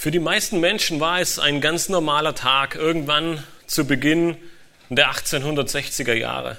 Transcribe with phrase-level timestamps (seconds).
[0.00, 4.34] Für die meisten Menschen war es ein ganz normaler Tag, irgendwann zu Beginn
[4.88, 6.56] der 1860er Jahre.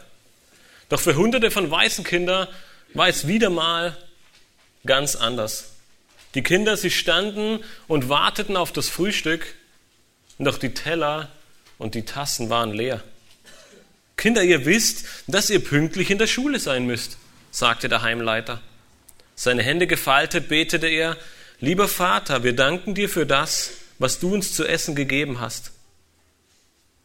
[0.90, 2.50] Doch für hunderte von Waisenkinder
[2.94, 3.98] war es wieder mal
[4.86, 5.72] ganz anders.
[6.36, 9.56] Die Kinder, sie standen und warteten auf das Frühstück,
[10.38, 11.32] doch die Teller
[11.80, 13.02] und die Tassen waren leer.
[14.18, 17.18] Kinder, ihr wisst, dass ihr pünktlich in der Schule sein müsst,
[17.50, 18.62] sagte der Heimleiter.
[19.34, 21.18] Seine Hände gefaltet betete er,
[21.64, 25.72] Lieber Vater, wir danken dir für das, was du uns zu essen gegeben hast.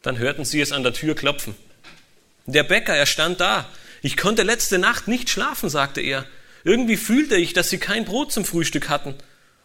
[0.01, 1.55] Dann hörten sie es an der Tür klopfen.
[2.47, 3.69] Der Bäcker, er stand da.
[4.01, 6.25] Ich konnte letzte Nacht nicht schlafen, sagte er.
[6.65, 9.15] Irgendwie fühlte ich, dass sie kein Brot zum Frühstück hatten.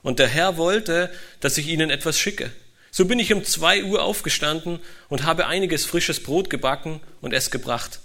[0.04, 2.52] Und der Herr wollte, dass ich ihnen etwas schicke.
[2.91, 7.49] So bin ich um zwei Uhr aufgestanden und habe einiges frisches Brot gebacken und es
[7.49, 8.02] gebracht.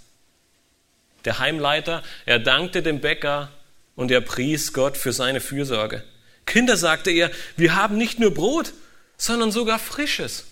[1.25, 3.51] Der Heimleiter, er dankte dem Bäcker
[3.97, 6.05] und er pries Gott für seine Fürsorge.
[6.47, 8.73] Kinder, sagte er, wir haben nicht nur Brot,
[9.17, 10.45] sondern sogar Frisches.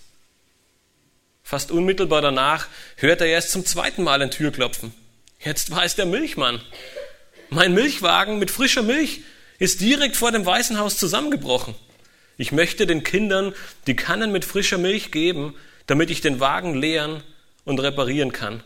[1.41, 4.93] Fast unmittelbar danach hörte er es zum zweiten Mal ein Türklopfen.
[5.39, 6.61] Jetzt war es der Milchmann.
[7.49, 9.21] Mein Milchwagen mit frischer Milch
[9.59, 11.75] ist direkt vor dem Weißen Haus zusammengebrochen.
[12.37, 13.53] Ich möchte den Kindern
[13.85, 17.21] die Kannen mit frischer Milch geben, damit ich den Wagen leeren
[17.63, 18.63] und reparieren kann.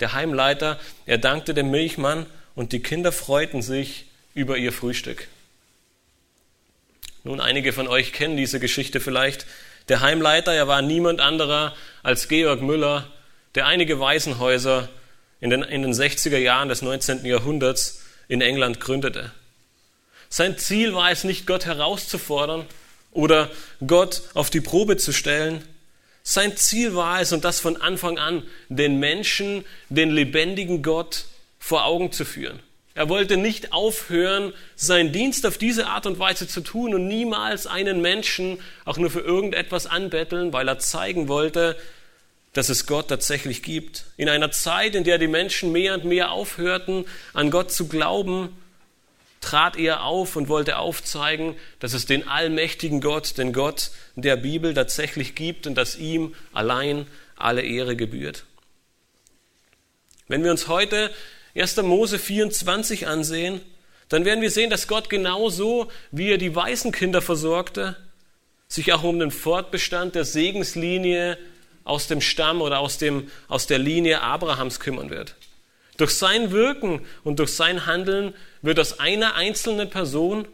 [0.00, 5.26] Der Heimleiter, er dankte dem Milchmann und die Kinder freuten sich über ihr Frühstück.
[7.24, 9.46] Nun, einige von euch kennen diese Geschichte vielleicht.
[9.88, 13.06] Der Heimleiter, er war niemand anderer als Georg Müller,
[13.54, 14.88] der einige Waisenhäuser
[15.40, 17.24] in den, in den 60er Jahren des 19.
[17.24, 19.32] Jahrhunderts in England gründete.
[20.28, 22.66] Sein Ziel war es nicht, Gott herauszufordern
[23.10, 23.50] oder
[23.86, 25.62] Gott auf die Probe zu stellen.
[26.22, 31.26] Sein Ziel war es, und das von Anfang an, den Menschen den lebendigen Gott
[31.58, 32.60] vor Augen zu führen.
[32.94, 37.66] Er wollte nicht aufhören, seinen Dienst auf diese Art und Weise zu tun und niemals
[37.66, 41.76] einen Menschen auch nur für irgendetwas anbetteln, weil er zeigen wollte,
[42.52, 44.04] dass es Gott tatsächlich gibt.
[44.18, 48.54] In einer Zeit, in der die Menschen mehr und mehr aufhörten, an Gott zu glauben,
[49.40, 54.74] trat er auf und wollte aufzeigen, dass es den allmächtigen Gott, den Gott der Bibel
[54.74, 57.06] tatsächlich gibt und dass ihm allein
[57.36, 58.44] alle Ehre gebührt.
[60.28, 61.10] Wenn wir uns heute
[61.54, 61.76] 1.
[61.82, 63.60] Mose 24 ansehen,
[64.08, 67.96] dann werden wir sehen, dass Gott genauso, wie er die Waisenkinder versorgte,
[68.68, 71.38] sich auch um den Fortbestand der Segenslinie
[71.84, 75.34] aus dem Stamm oder aus, dem, aus der Linie Abrahams kümmern wird.
[75.96, 80.48] Durch sein Wirken und durch sein Handeln wird aus einer einzelnen Person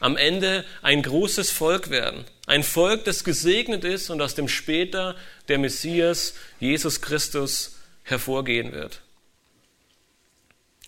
[0.00, 2.24] am Ende ein großes Volk werden.
[2.46, 5.14] Ein Volk, das gesegnet ist und aus dem später
[5.48, 9.00] der Messias, Jesus Christus, hervorgehen wird.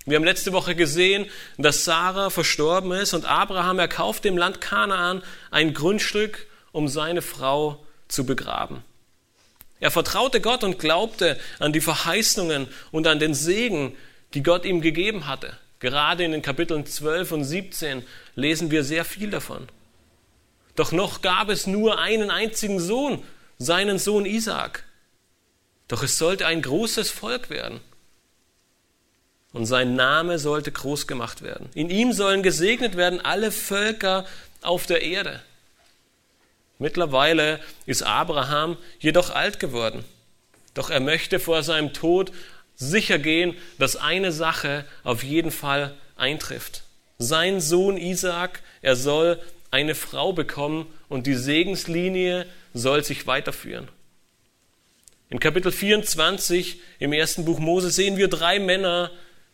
[0.07, 1.27] Wir haben letzte Woche gesehen,
[1.57, 7.87] dass Sarah verstorben ist und Abraham erkauft dem Land Kanaan ein Grundstück, um seine Frau
[8.09, 8.85] zu begraben.
[9.81, 13.97] Er vertraute Gott und glaubte an die Verheißungen und an den Segen,
[14.35, 15.57] die Gott ihm gegeben hatte.
[15.81, 18.05] Gerade in den Kapiteln 12 und 17
[18.35, 19.69] lesen wir sehr viel davon.
[20.77, 23.23] Doch noch gab es nur einen einzigen Sohn,
[23.59, 24.85] seinen Sohn Isaak.
[25.89, 27.81] Doch es sollte ein großes Volk werden
[29.55, 31.71] und sein Name sollte groß gemacht werden.
[31.75, 34.27] In ihm sollen gesegnet werden alle Völker
[34.61, 35.41] auf der Erde.
[36.79, 40.05] Mittlerweile ist Abraham jedoch alt geworden.
[40.75, 42.33] Doch er möchte vor seinem Tod
[42.75, 46.83] sicher gehen, dass eine Sache auf jeden Fall eintrifft.
[47.19, 53.87] Sein Sohn Isaak, er soll eine Frau bekommen und die Segenslinie soll sich weiterführen.
[55.31, 59.13] In Kapitel 24 im ersten Buch Mose sehen wir drei Männer,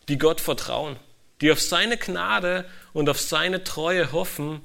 [0.09, 0.97] die Gott vertrauen,
[1.41, 4.61] die auf seine Gnade und auf seine Treue hoffen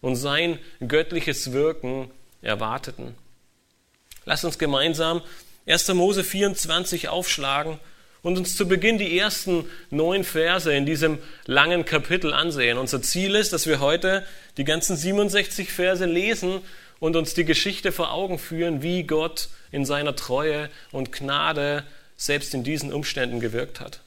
[0.00, 2.10] und sein göttliches Wirken
[2.42, 3.14] erwarteten.
[4.24, 5.22] Lass uns gemeinsam
[5.66, 5.88] 1.
[5.94, 7.78] Mose 24 aufschlagen
[8.22, 12.78] und uns zu Beginn die ersten neun Verse in diesem langen Kapitel ansehen.
[12.78, 14.24] Unser Ziel ist, dass wir heute
[14.56, 16.60] die ganzen 67 Verse lesen
[17.00, 21.84] und uns die Geschichte vor Augen führen, wie Gott in seiner Treue und Gnade
[22.16, 24.01] selbst in diesen Umständen gewirkt hat.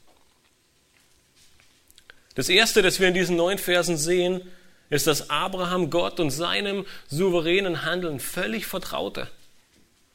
[2.35, 4.41] Das Erste, das wir in diesen neun Versen sehen,
[4.89, 9.27] ist, dass Abraham Gott und seinem souveränen Handeln völlig vertraute.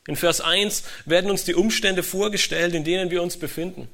[0.07, 3.89] In Vers 1 werden uns die Umstände vorgestellt, in denen wir uns befinden.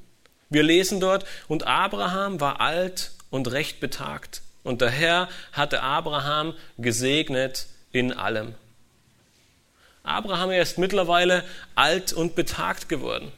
[0.51, 6.55] Wir lesen dort, und Abraham war alt und recht betagt, und der Herr hatte Abraham
[6.79, 8.55] gesegnet in allem.
[10.03, 11.43] Abraham ist mittlerweile
[11.75, 13.33] alt und betagt geworden.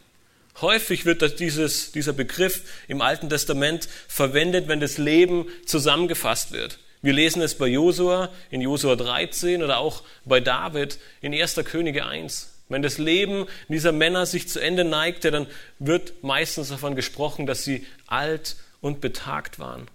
[0.60, 6.78] Häufig wird dieses, dieser Begriff im Alten Testament verwendet, wenn das Leben zusammengefasst wird.
[7.00, 11.54] Wir lesen es bei Josua in Josua 13 oder auch bei David in 1.
[11.64, 12.54] Könige 1.
[12.68, 15.46] Wenn das Leben dieser Männer sich zu Ende neigte, dann
[15.78, 19.88] wird meistens davon gesprochen, dass sie alt und betagt waren.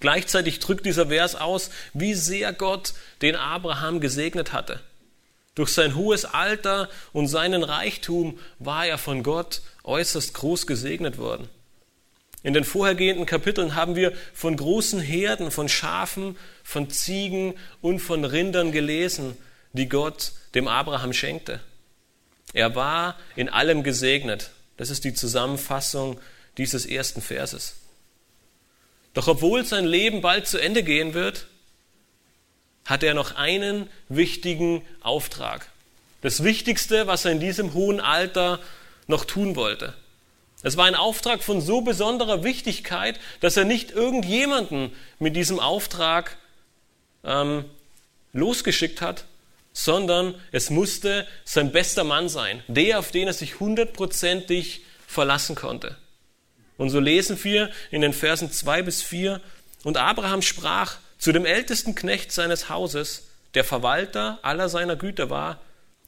[0.00, 4.80] Gleichzeitig drückt dieser Vers aus, wie sehr Gott den Abraham gesegnet hatte.
[5.58, 11.48] Durch sein hohes Alter und seinen Reichtum war er von Gott äußerst groß gesegnet worden.
[12.44, 18.24] In den vorhergehenden Kapiteln haben wir von großen Herden, von Schafen, von Ziegen und von
[18.24, 19.36] Rindern gelesen,
[19.72, 21.58] die Gott dem Abraham schenkte.
[22.52, 24.50] Er war in allem gesegnet.
[24.76, 26.20] Das ist die Zusammenfassung
[26.56, 27.74] dieses ersten Verses.
[29.12, 31.48] Doch obwohl sein Leben bald zu Ende gehen wird,
[32.88, 35.68] hat er noch einen wichtigen Auftrag.
[36.22, 38.58] Das Wichtigste, was er in diesem hohen Alter
[39.06, 39.94] noch tun wollte.
[40.62, 46.38] Es war ein Auftrag von so besonderer Wichtigkeit, dass er nicht irgendjemanden mit diesem Auftrag
[47.24, 47.66] ähm,
[48.32, 49.26] losgeschickt hat,
[49.72, 55.96] sondern es musste sein bester Mann sein, der, auf den er sich hundertprozentig verlassen konnte.
[56.78, 59.42] Und so lesen wir in den Versen zwei bis vier
[59.84, 65.60] und Abraham sprach zu dem ältesten Knecht seines Hauses, der Verwalter aller seiner Güter war,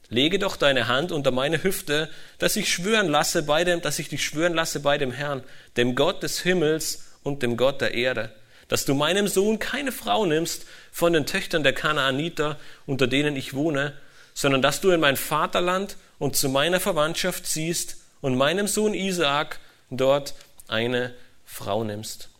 [0.09, 4.09] lege doch deine Hand unter meine Hüfte, dass ich schwören lasse bei dem, dass ich
[4.09, 5.43] dich schwören lasse bei dem Herrn,
[5.77, 8.31] dem Gott des Himmels und dem Gott der Erde,
[8.67, 13.53] dass du meinem Sohn keine Frau nimmst von den Töchtern der Kanaaniter, unter denen ich
[13.53, 13.93] wohne,
[14.33, 19.59] sondern dass du in mein Vaterland und zu meiner Verwandtschaft ziehst und meinem Sohn Isaak
[19.89, 20.33] dort
[20.67, 21.13] eine
[21.45, 22.30] Frau nimmst.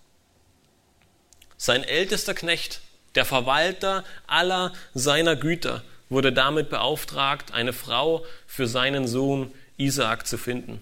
[1.63, 2.81] Sein ältester Knecht,
[3.13, 10.39] der Verwalter aller seiner Güter, wurde damit beauftragt, eine Frau für seinen Sohn Isaak zu
[10.39, 10.81] finden.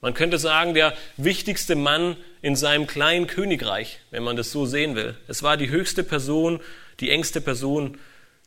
[0.00, 4.96] Man könnte sagen, der wichtigste Mann in seinem kleinen Königreich, wenn man das so sehen
[4.96, 5.14] will.
[5.28, 6.58] Es war die höchste Person,
[6.98, 7.96] die engste Person,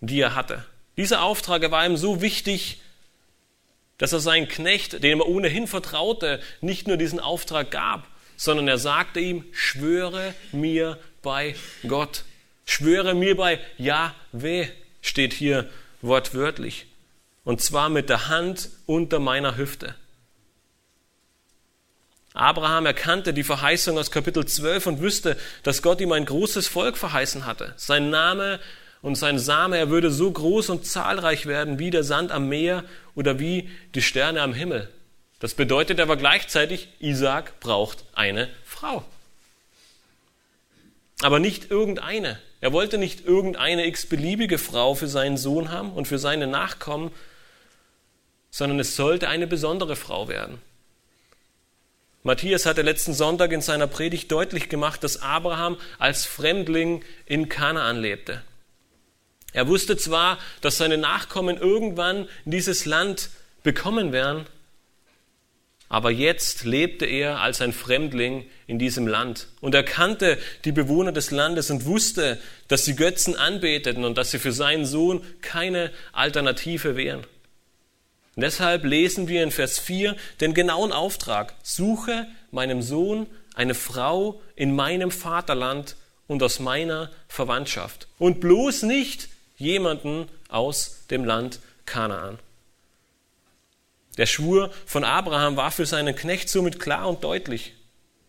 [0.02, 0.66] die er hatte.
[0.98, 2.82] Dieser Auftrag war ihm so wichtig,
[3.98, 8.78] dass er seinen Knecht, dem er ohnehin vertraute, nicht nur diesen Auftrag gab, sondern er
[8.78, 11.56] sagte ihm, schwöre mir bei
[11.88, 12.24] Gott.
[12.66, 14.68] Schwöre mir bei Yahweh,
[15.02, 15.70] steht hier
[16.02, 16.88] wortwörtlich.
[17.44, 19.96] Und zwar mit der Hand unter meiner Hüfte.
[22.34, 26.98] Abraham erkannte die Verheißung aus Kapitel 12 und wüsste, dass Gott ihm ein großes Volk
[26.98, 27.74] verheißen hatte.
[27.76, 28.60] Sein Name
[29.02, 32.86] und sein Same, er würde so groß und zahlreich werden wie der Sand am Meer
[33.16, 34.90] oder wie die Sterne am Himmel.
[35.42, 39.04] Das bedeutet aber gleichzeitig, Isaac braucht eine Frau.
[41.24, 42.40] Aber nicht irgendeine.
[42.62, 47.12] Er wollte nicht irgendeine x-beliebige Frau für seinen Sohn haben und für seine Nachkommen,
[48.52, 50.62] sondern es sollte eine besondere Frau werden.
[52.22, 58.00] Matthias hatte letzten Sonntag in seiner Predigt deutlich gemacht, dass Abraham als Fremdling in Kanaan
[58.00, 58.44] lebte.
[59.54, 63.32] Er wusste zwar, dass seine Nachkommen irgendwann dieses Land
[63.64, 64.46] bekommen werden,
[65.92, 69.48] aber jetzt lebte er als ein Fremdling in diesem Land.
[69.60, 72.40] Und er kannte die Bewohner des Landes und wusste,
[72.70, 77.28] dass sie Götzen anbeteten und dass sie für seinen Sohn keine Alternative wären.
[78.38, 81.56] Deshalb lesen wir in Vers 4 den genauen Auftrag.
[81.62, 88.08] Suche meinem Sohn eine Frau in meinem Vaterland und aus meiner Verwandtschaft.
[88.18, 89.28] Und bloß nicht
[89.58, 92.40] jemanden aus dem Land Kanaan.
[94.18, 97.74] Der Schwur von Abraham war für seinen Knecht somit klar und deutlich.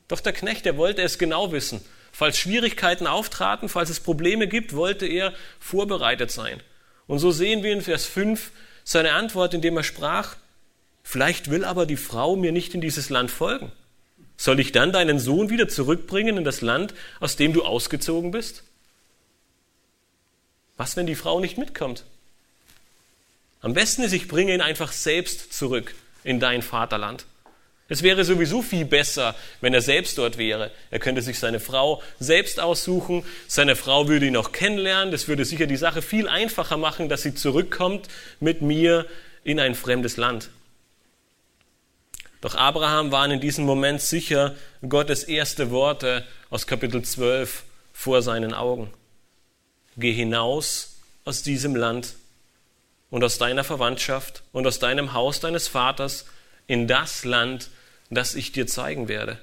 [0.09, 1.85] Doch der Knecht, der wollte es genau wissen.
[2.12, 6.62] Falls Schwierigkeiten auftraten, falls es Probleme gibt, wollte er vorbereitet sein.
[7.07, 8.53] Und so sehen wir in Vers 5
[8.85, 10.37] seine Antwort, indem er sprach,
[11.03, 13.73] vielleicht will aber die Frau mir nicht in dieses Land folgen.
[14.37, 18.65] Soll ich dann deinen Sohn wieder zurückbringen in das Land, aus dem du ausgezogen bist?
[20.77, 22.05] Was, wenn die Frau nicht mitkommt?
[23.62, 27.25] Am besten ist, ich bringe ihn einfach selbst zurück in dein Vaterland.
[27.88, 30.71] Es wäre sowieso viel besser, wenn er selbst dort wäre.
[30.90, 35.45] Er könnte sich seine Frau selbst aussuchen, seine Frau würde ihn auch kennenlernen, das würde
[35.45, 38.09] sicher die Sache viel einfacher machen, dass sie zurückkommt
[38.40, 39.07] mit mir
[39.45, 40.50] in ein fremdes Land.
[42.40, 44.57] Doch Abraham waren in diesem Moment sicher
[44.88, 48.92] Gottes erste Worte aus Kapitel 12 vor seinen Augen.
[49.97, 52.14] Geh hinaus aus diesem Land
[53.12, 56.25] und aus deiner Verwandtschaft und aus deinem Haus deines Vaters
[56.66, 57.69] in das Land,
[58.11, 59.38] das ich dir zeigen werde.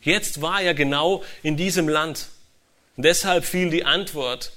[0.00, 2.28] Jetzt war er genau in diesem Land.
[2.96, 4.52] Und deshalb fiel die Antwort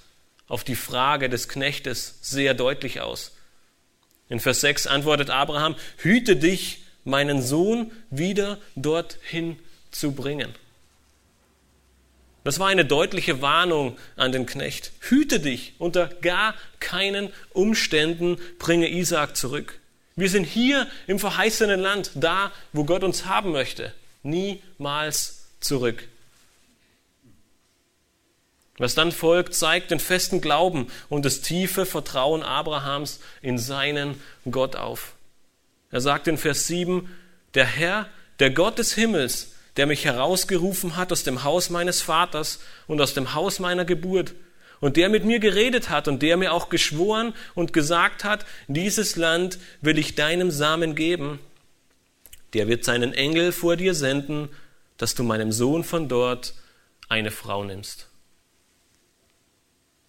[0.48, 3.36] auf die Frage des Knechtes sehr deutlich aus.
[4.30, 9.58] In Vers 6 antwortet Abraham, hüte dich, meinen Sohn wieder dorthin
[9.90, 10.54] zu bringen.
[12.48, 14.94] Das war eine deutliche Warnung an den Knecht.
[15.02, 19.82] Hüte dich, unter gar keinen Umständen bringe Isaak zurück.
[20.16, 23.94] Wir sind hier im verheißenen Land, da, wo Gott uns haben möchte.
[24.24, 26.08] Niemals zurück.
[28.78, 34.78] Was dann folgt, zeigt den festen Glauben und das tiefe Vertrauen Abrahams in seinen Gott
[34.78, 35.16] auf.
[35.92, 37.14] Er sagt in Vers 7,
[37.56, 38.08] der Herr,
[38.40, 43.14] der Gott des Himmels, der mich herausgerufen hat aus dem Haus meines Vaters und aus
[43.14, 44.34] dem Haus meiner Geburt,
[44.80, 49.16] und der mit mir geredet hat und der mir auch geschworen und gesagt hat, dieses
[49.16, 51.40] Land will ich deinem Samen geben,
[52.54, 54.50] der wird seinen Engel vor dir senden,
[54.98, 56.54] dass du meinem Sohn von dort
[57.10, 58.08] eine Frau nimmst.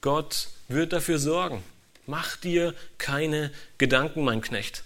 [0.00, 1.62] Gott wird dafür sorgen.
[2.06, 4.84] Mach dir keine Gedanken, mein Knecht.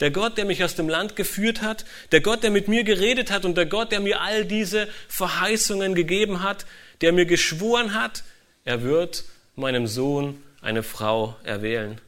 [0.00, 3.30] Der Gott, der mich aus dem Land geführt hat, der Gott, der mit mir geredet
[3.30, 6.66] hat und der Gott, der mir all diese Verheißungen gegeben hat,
[7.00, 8.22] der mir geschworen hat,
[8.64, 9.24] er wird
[9.56, 12.00] meinem Sohn eine Frau erwählen.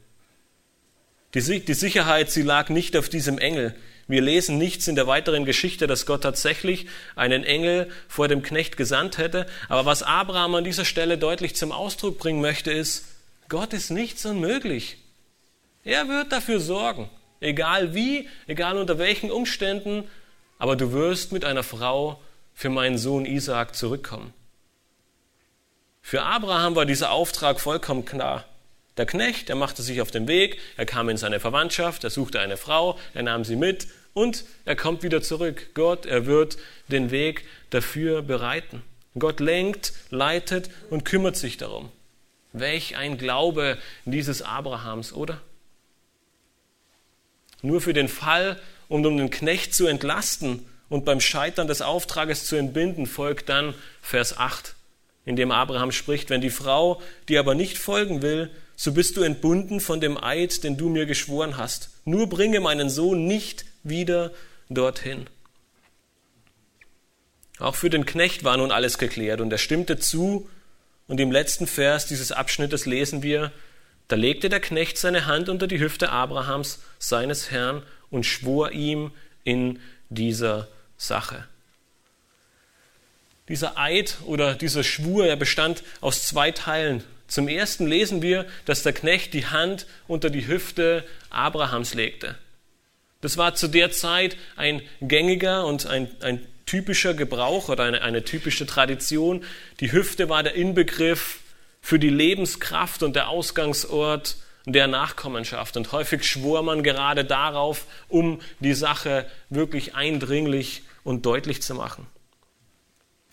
[1.35, 3.75] Die, die Sicherheit, sie lag nicht auf diesem Engel.
[4.09, 8.77] Wir lesen nichts in der weiteren Geschichte, dass Gott tatsächlich einen Engel vor dem Knecht
[8.77, 9.47] gesandt hätte.
[9.69, 13.05] Aber was Abraham an dieser Stelle deutlich zum Ausdruck bringen möchte, ist,
[13.49, 14.97] Gott ist nichts unmöglich.
[15.85, 17.09] Er wird dafür sorgen.
[17.41, 20.05] Egal wie, egal unter welchen Umständen,
[20.59, 22.21] aber du wirst mit einer Frau
[22.55, 24.35] für meinen Sohn Isaak zurückkommen.
[26.03, 28.45] Für Abraham war dieser Auftrag vollkommen klar.
[28.97, 32.41] Der Knecht, der machte sich auf den Weg, er kam in seine Verwandtschaft, er suchte
[32.41, 35.71] eine Frau, er nahm sie mit und er kommt wieder zurück.
[35.75, 38.83] Gott, er wird den Weg dafür bereiten.
[39.19, 41.91] Gott lenkt, leitet und kümmert sich darum.
[42.53, 45.41] Welch ein Glaube dieses Abrahams, oder?
[47.63, 52.57] Nur für den Fall, um den Knecht zu entlasten und beim Scheitern des Auftrages zu
[52.57, 54.75] entbinden, folgt dann Vers 8,
[55.25, 59.23] in dem Abraham spricht, wenn die Frau dir aber nicht folgen will, so bist du
[59.23, 61.91] entbunden von dem Eid, den du mir geschworen hast.
[62.05, 64.33] Nur bringe meinen Sohn nicht wieder
[64.71, 65.29] dorthin.
[67.59, 70.49] Auch für den Knecht war nun alles geklärt und er stimmte zu
[71.07, 73.53] und im letzten Vers dieses Abschnittes lesen wir,
[74.11, 79.13] da legte der Knecht seine Hand unter die Hüfte Abrahams, seines Herrn, und schwor ihm
[79.45, 81.45] in dieser Sache.
[83.49, 87.05] Dieser Eid oder dieser Schwur, er bestand aus zwei Teilen.
[87.29, 92.35] Zum ersten lesen wir, dass der Knecht die Hand unter die Hüfte Abrahams legte.
[93.21, 98.25] Das war zu der Zeit ein gängiger und ein, ein typischer Gebrauch oder eine, eine
[98.25, 99.45] typische Tradition.
[99.79, 101.39] Die Hüfte war der Inbegriff
[101.81, 105.77] für die Lebenskraft und der Ausgangsort der Nachkommenschaft.
[105.77, 112.07] Und häufig schwor man gerade darauf, um die Sache wirklich eindringlich und deutlich zu machen.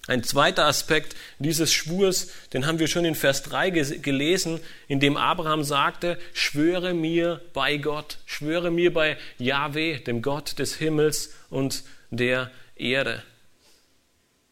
[0.08, 5.18] Ein zweiter Aspekt dieses Schwurs, den haben wir schon in Vers 3 gelesen, in dem
[5.18, 11.84] Abraham sagte, schwöre mir bei Gott, schwöre mir bei Yahweh, dem Gott des Himmels und
[12.10, 13.22] der Erde.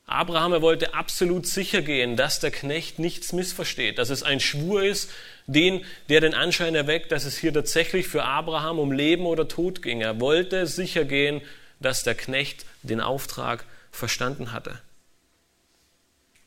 [0.07, 4.83] Abraham, er wollte absolut sicher gehen, dass der Knecht nichts missversteht, dass es ein Schwur
[4.83, 5.09] ist,
[5.47, 9.81] den, der den Anschein erweckt, dass es hier tatsächlich für Abraham um Leben oder Tod
[9.81, 10.01] ging.
[10.01, 11.41] Er wollte sicher gehen,
[11.79, 14.79] dass der Knecht den Auftrag verstanden hatte.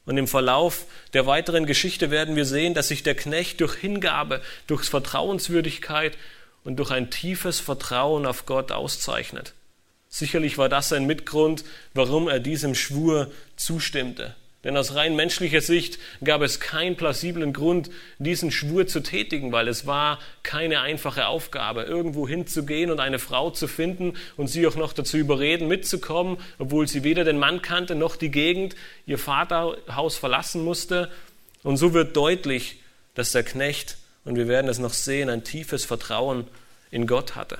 [0.06, 4.40] Und im Verlauf der weiteren Geschichte werden wir sehen, dass sich der Knecht durch Hingabe,
[4.66, 6.16] durch Vertrauenswürdigkeit
[6.64, 9.52] und durch ein tiefes Vertrauen auf Gott auszeichnet.
[10.18, 11.62] Sicherlich war das ein Mitgrund,
[11.94, 14.34] warum er diesem Schwur zustimmte.
[14.64, 19.68] Denn aus rein menschlicher Sicht gab es keinen plausiblen Grund, diesen Schwur zu tätigen, weil
[19.68, 24.74] es war keine einfache Aufgabe, irgendwo hinzugehen und eine Frau zu finden und sie auch
[24.74, 28.74] noch dazu überreden, mitzukommen, obwohl sie weder den Mann kannte noch die Gegend,
[29.06, 31.12] ihr Vaterhaus verlassen musste.
[31.62, 32.80] Und so wird deutlich,
[33.14, 36.48] dass der Knecht, und wir werden es noch sehen, ein tiefes Vertrauen
[36.90, 37.58] in Gott hatte.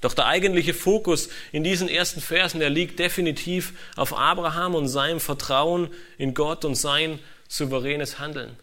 [0.00, 5.20] Doch der eigentliche Fokus in diesen ersten Versen, der liegt definitiv auf Abraham und seinem
[5.20, 8.56] Vertrauen in Gott und sein souveränes Handeln.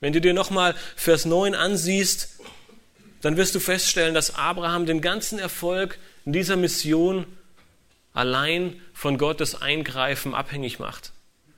[0.00, 2.40] Wenn du dir nochmal Vers 9 ansiehst,
[3.22, 7.24] dann wirst du feststellen, dass Abraham den ganzen Erfolg in dieser Mission
[8.12, 11.12] allein von Gottes Eingreifen abhängig macht.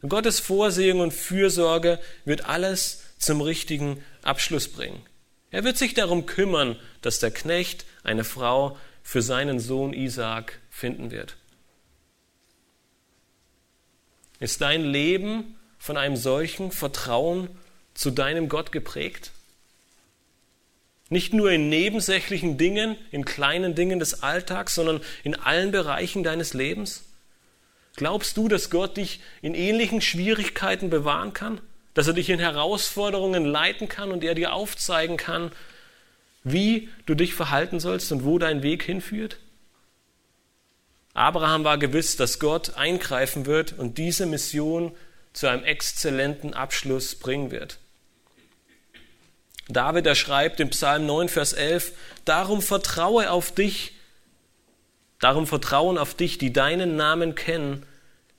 [0.09, 5.02] Gottes Vorsehung und Fürsorge wird alles zum richtigen Abschluss bringen.
[5.50, 11.12] Er wird sich darum kümmern, dass der Knecht eine Frau für seinen Sohn Isaak finden
[11.12, 11.36] wird.
[14.40, 17.48] Ist dein Leben von einem solchen Vertrauen
[17.94, 19.30] zu deinem Gott geprägt?
[21.08, 26.52] Nicht nur in nebensächlichen Dingen, in kleinen Dingen des Alltags, sondern in allen Bereichen deines
[26.52, 27.04] Lebens?
[27.94, 31.60] Glaubst du, dass Gott dich in ähnlichen Schwierigkeiten bewahren kann?
[31.94, 35.52] Dass er dich in Herausforderungen leiten kann und er dir aufzeigen kann,
[36.46, 39.38] wie du dich verhalten sollst und wo dein Weg hinführt?
[41.12, 44.94] Abraham war gewiss, dass Gott eingreifen wird und diese Mission
[45.32, 47.78] zu einem exzellenten Abschluss bringen wird.
[49.68, 51.92] David, er schreibt im Psalm 9, Vers 11,
[52.24, 53.94] Darum vertraue auf dich,
[55.18, 57.84] darum vertrauen auf dich, die deinen Namen kennen,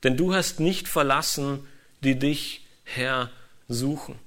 [0.03, 1.67] denn du hast nicht verlassen,
[2.05, 3.31] die dich, Herr,
[3.67, 4.17] suchen.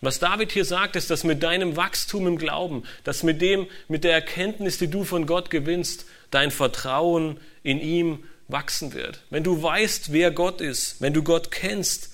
[0.00, 4.02] Was David hier sagt, ist, dass mit deinem Wachstum im Glauben, dass mit dem, mit
[4.02, 9.20] der Erkenntnis, die du von Gott gewinnst, dein Vertrauen in ihm wachsen wird.
[9.28, 12.10] Wenn du weißt, wer Gott ist, wenn du Gott kennst,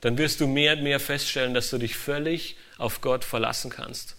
[0.00, 4.16] dann wirst du mehr und mehr feststellen, dass du dich völlig auf Gott verlassen kannst.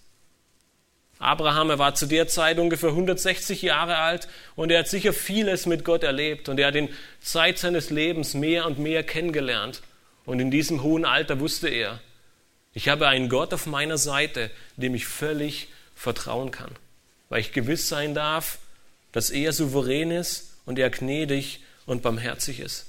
[1.19, 5.65] Abraham, er war zu der Zeit ungefähr 160 Jahre alt und er hat sicher vieles
[5.65, 9.81] mit Gott erlebt und er hat in Zeit seines Lebens mehr und mehr kennengelernt.
[10.25, 11.99] Und in diesem hohen Alter wusste er,
[12.73, 16.71] ich habe einen Gott auf meiner Seite, dem ich völlig vertrauen kann,
[17.29, 18.59] weil ich gewiss sein darf,
[19.11, 22.85] dass er souverän ist und er gnädig und barmherzig ist.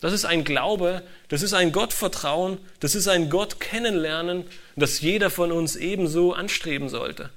[0.00, 5.28] Das ist ein Glaube, das ist ein Gottvertrauen, das ist ein Gott kennenlernen, das jeder
[5.28, 7.28] von uns ebenso anstreben sollte.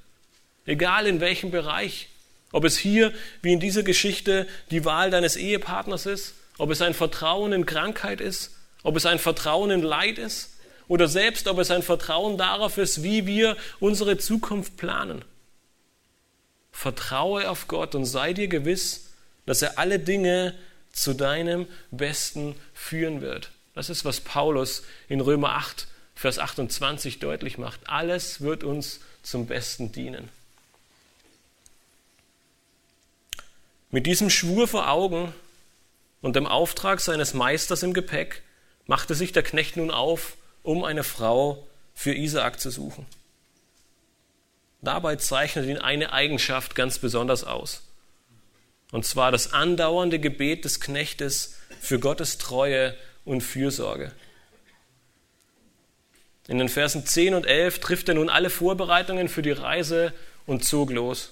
[0.65, 2.07] Egal in welchem Bereich.
[2.53, 6.93] Ob es hier, wie in dieser Geschichte, die Wahl deines Ehepartners ist, ob es ein
[6.93, 10.51] Vertrauen in Krankheit ist, ob es ein Vertrauen in Leid ist,
[10.87, 15.23] oder selbst ob es ein Vertrauen darauf ist, wie wir unsere Zukunft planen.
[16.71, 19.11] Vertraue auf Gott und sei dir gewiss,
[19.45, 20.53] dass er alle Dinge
[20.91, 23.51] zu deinem Besten führen wird.
[23.73, 27.79] Das ist, was Paulus in Römer 8, Vers 28 deutlich macht.
[27.89, 30.29] Alles wird uns zum Besten dienen.
[33.89, 35.33] Mit diesem Schwur vor Augen
[36.21, 38.41] und dem Auftrag seines Meisters im Gepäck
[38.87, 43.05] machte sich der Knecht nun auf, um eine Frau für Isaak zu suchen.
[44.81, 47.83] Dabei zeichnet ihn eine Eigenschaft ganz besonders aus.
[48.91, 54.11] Und zwar das andauernde Gebet des Knechtes für Gottes Treue und Fürsorge.
[56.47, 60.13] In den Versen 10 und 11 trifft er nun alle Vorbereitungen für die Reise
[60.45, 61.31] und zog los.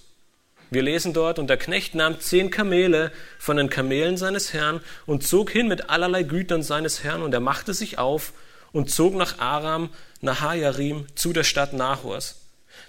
[0.70, 5.28] Wir lesen dort, und der Knecht nahm zehn Kamele von den Kamelen seines Herrn und
[5.28, 8.32] zog hin mit allerlei Gütern seines Herrn, und er machte sich auf
[8.74, 9.90] und zog nach Aram,
[10.22, 12.42] Nahajarim, zu der Stadt Nahors.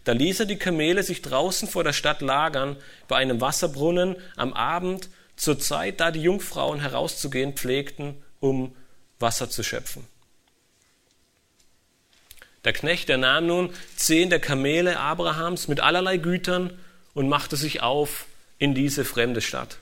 [0.05, 2.77] Da ließ er die Kamele sich draußen vor der Stadt lagern,
[3.09, 8.77] bei einem Wasserbrunnen am Abend, zur Zeit, da die Jungfrauen herauszugehen pflegten, um
[9.19, 10.07] Wasser zu schöpfen.
[12.65, 16.79] Der Knecht, der nahm nun zehn der Kamele Abrahams mit allerlei Gütern
[17.15, 18.27] und machte sich auf
[18.59, 19.79] in diese fremde Stadt.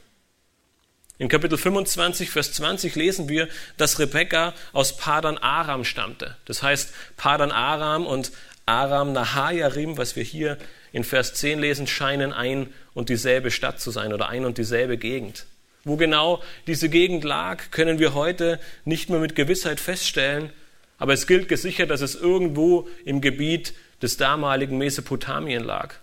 [1.20, 6.34] In Kapitel 25, Vers 20 lesen wir, dass Rebekka aus Padan Aram stammte.
[6.46, 8.32] Das heißt, Padan Aram und
[8.64, 10.56] Aram Nahajarim, was wir hier
[10.92, 14.96] in Vers 10 lesen, scheinen ein und dieselbe Stadt zu sein oder ein und dieselbe
[14.96, 15.44] Gegend.
[15.84, 20.50] Wo genau diese Gegend lag, können wir heute nicht mehr mit Gewissheit feststellen,
[20.96, 25.96] aber es gilt gesichert, dass es irgendwo im Gebiet des damaligen Mesopotamien lag.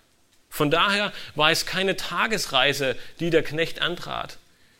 [0.52, 4.38] Von daher war es keine Tagesreise, die der Knecht antrat.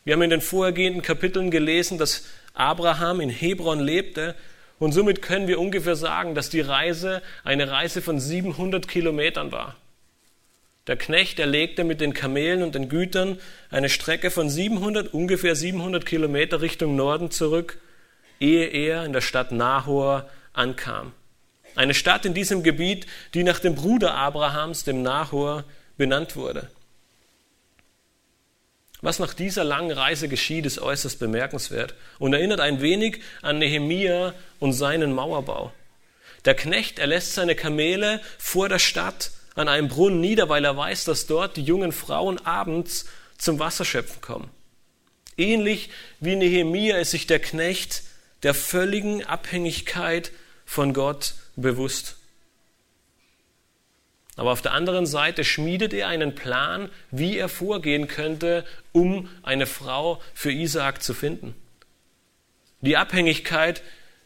[0.08, 4.36] Wir haben in den vorhergehenden Kapiteln gelesen, dass Abraham in Hebron lebte
[4.80, 9.76] und somit können wir ungefähr sagen, dass die Reise eine Reise von 700 Kilometern war.
[10.88, 13.38] Der Knecht erlegte mit den Kamelen und den Gütern
[13.70, 17.78] eine Strecke von 700, ungefähr 700 Kilometer Richtung Norden zurück,
[18.40, 21.12] ehe er in der Stadt Nahor ankam.
[21.76, 25.66] Eine Stadt in diesem Gebiet, die nach dem Bruder Abrahams, dem Nahor,
[25.98, 26.70] benannt wurde.
[29.08, 34.34] Was nach dieser langen Reise geschieht, ist äußerst bemerkenswert und erinnert ein wenig an Nehemia
[34.60, 35.72] und seinen Mauerbau.
[36.44, 41.06] Der Knecht erlässt seine Kamele vor der Stadt an einem Brunnen nieder, weil er weiß,
[41.06, 43.06] dass dort die jungen Frauen abends
[43.38, 44.50] zum Wasserschöpfen kommen.
[45.38, 45.90] Ähnlich
[46.20, 48.04] wie Nehemia ist sich der Knecht
[48.44, 50.34] der völligen Abhängigkeit
[50.66, 52.17] von Gott bewusst.
[54.38, 59.66] Aber auf der anderen Seite schmiedet er einen Plan, wie er vorgehen könnte, um eine
[59.66, 61.56] Frau für Isaak zu finden.
[62.82, 63.82] Die Abhängigkeit,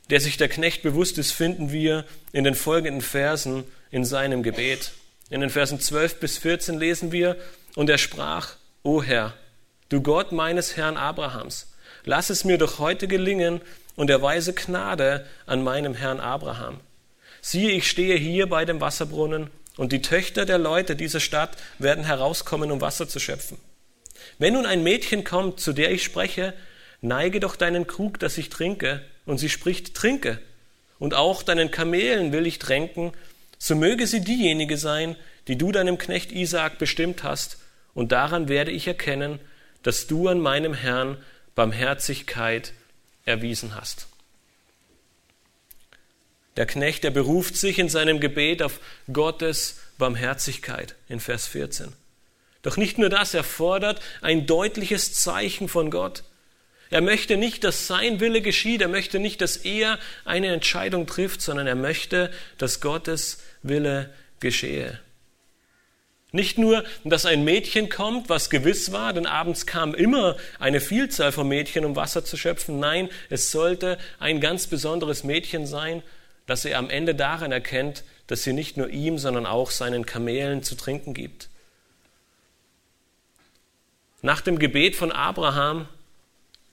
[0.09, 4.91] der sich der Knecht bewusst ist, finden wir in den folgenden Versen in seinem Gebet.
[5.29, 7.37] In den Versen 12 bis 14 lesen wir,
[7.75, 9.33] und er sprach, O Herr,
[9.87, 13.61] du Gott meines Herrn Abrahams, lass es mir doch heute gelingen
[13.95, 16.81] und erweise Gnade an meinem Herrn Abraham.
[17.39, 19.49] Siehe, ich stehe hier bei dem Wasserbrunnen
[19.81, 23.57] und die Töchter der Leute dieser Stadt werden herauskommen, um Wasser zu schöpfen.
[24.37, 26.53] Wenn nun ein Mädchen kommt, zu der ich spreche,
[27.01, 30.39] neige doch deinen Krug, dass ich trinke, und sie spricht, trinke,
[30.99, 33.11] und auch deinen Kamelen will ich tränken,
[33.57, 35.15] so möge sie diejenige sein,
[35.47, 37.57] die du deinem Knecht Isaak bestimmt hast,
[37.95, 39.39] und daran werde ich erkennen,
[39.81, 41.17] dass du an meinem Herrn
[41.55, 42.73] Barmherzigkeit
[43.25, 44.05] erwiesen hast.
[46.57, 48.79] Der Knecht, der beruft sich in seinem Gebet auf
[49.11, 51.93] Gottes Barmherzigkeit in Vers 14.
[52.61, 56.23] Doch nicht nur das, er fordert ein deutliches Zeichen von Gott.
[56.89, 61.41] Er möchte nicht, dass sein Wille geschieht, er möchte nicht, dass er eine Entscheidung trifft,
[61.41, 64.99] sondern er möchte, dass Gottes Wille geschehe.
[66.33, 71.31] Nicht nur, dass ein Mädchen kommt, was gewiss war, denn abends kam immer eine Vielzahl
[71.31, 72.79] von Mädchen, um Wasser zu schöpfen.
[72.79, 76.03] Nein, es sollte ein ganz besonderes Mädchen sein,
[76.51, 80.63] das er am Ende daran erkennt, dass sie nicht nur ihm, sondern auch seinen Kamelen
[80.63, 81.47] zu trinken gibt.
[84.21, 85.87] Nach dem Gebet von Abraham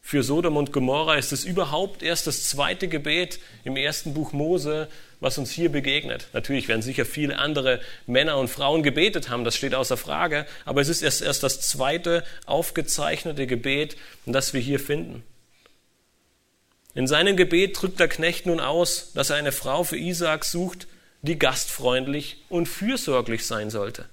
[0.03, 4.89] für Sodom und Gomorra ist es überhaupt erst das zweite Gebet im ersten Buch Mose,
[5.21, 6.27] was uns hier begegnet.
[6.33, 10.81] Natürlich werden sicher viele andere Männer und Frauen gebetet haben, das steht außer Frage, aber
[10.81, 15.23] es ist erst, erst das zweite aufgezeichnete Gebet, das wir hier finden.
[16.99, 20.89] In seinem Gebet drückt der Knecht nun aus, dass er eine Frau für Isaak sucht,
[21.23, 24.07] die gastfreundlich und fürsorglich sein sollte.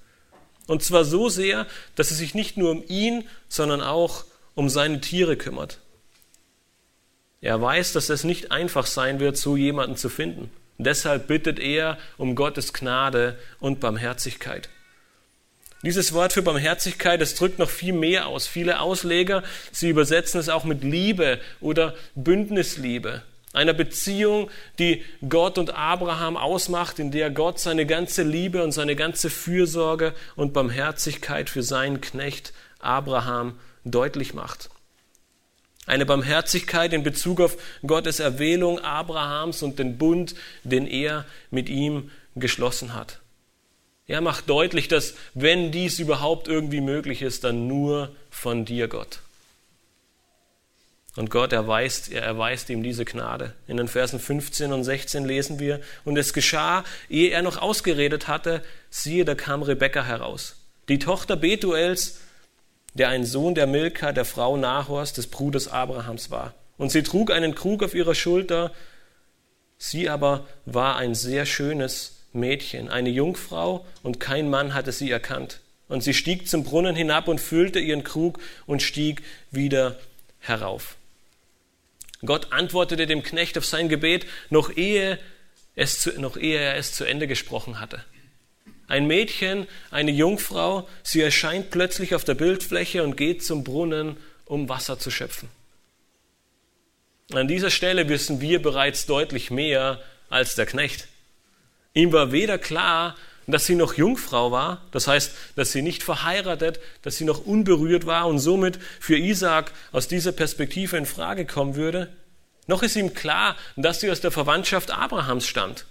[0.68, 5.00] Und zwar so sehr, dass sie sich nicht nur um ihn, sondern auch um seine
[5.00, 5.80] Tiere kümmert.
[7.40, 10.52] Er weiß, dass es nicht einfach sein wird, so jemanden zu finden.
[10.78, 14.68] Deshalb bittet er um Gottes Gnade und Barmherzigkeit.
[15.82, 18.46] Dieses Wort für Barmherzigkeit, das drückt noch viel mehr aus.
[18.46, 23.22] Viele Ausleger, sie übersetzen es auch mit Liebe oder Bündnisliebe.
[23.52, 28.96] Einer Beziehung, die Gott und Abraham ausmacht, in der Gott seine ganze Liebe und seine
[28.96, 34.70] ganze Fürsorge und Barmherzigkeit für seinen Knecht Abraham deutlich macht.
[35.86, 40.34] Eine Barmherzigkeit in Bezug auf Gottes Erwählung Abrahams und den Bund,
[40.64, 43.20] den er mit ihm geschlossen hat.
[44.08, 49.20] Er macht deutlich, dass wenn dies überhaupt irgendwie möglich ist, dann nur von dir, Gott.
[51.16, 53.54] Und Gott erweist, er erweist ihm diese Gnade.
[53.66, 58.28] In den Versen 15 und 16 lesen wir, und es geschah, ehe er noch ausgeredet
[58.28, 60.56] hatte, siehe, da kam Rebekka heraus,
[60.88, 62.20] die Tochter Betuels,
[62.94, 66.54] der ein Sohn der Milka, der Frau Nahors, des Bruders Abrahams war.
[66.78, 68.72] Und sie trug einen Krug auf ihrer Schulter.
[69.78, 75.60] Sie aber war ein sehr schönes Mädchen, eine Jungfrau, und kein Mann hatte sie erkannt.
[75.88, 79.98] Und sie stieg zum Brunnen hinab und füllte ihren Krug und stieg wieder
[80.40, 80.96] herauf.
[82.24, 85.18] Gott antwortete dem Knecht auf sein Gebet, noch ehe,
[85.74, 88.04] es zu, noch ehe er es zu Ende gesprochen hatte.
[88.88, 94.68] Ein Mädchen, eine Jungfrau, sie erscheint plötzlich auf der Bildfläche und geht zum Brunnen, um
[94.68, 95.48] Wasser zu schöpfen.
[97.32, 101.08] An dieser Stelle wissen wir bereits deutlich mehr als der Knecht.
[101.96, 106.78] Ihm war weder klar, dass sie noch Jungfrau war, das heißt, dass sie nicht verheiratet,
[107.00, 111.74] dass sie noch unberührt war und somit für Isaak aus dieser Perspektive in Frage kommen
[111.74, 112.12] würde,
[112.66, 115.86] noch ist ihm klar, dass sie aus der Verwandtschaft Abrahams stammt.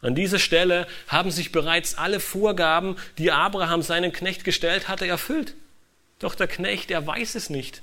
[0.00, 5.54] An dieser Stelle haben sich bereits alle Vorgaben, die Abraham seinem Knecht gestellt hatte, erfüllt.
[6.18, 7.82] Doch der Knecht, er weiß es nicht.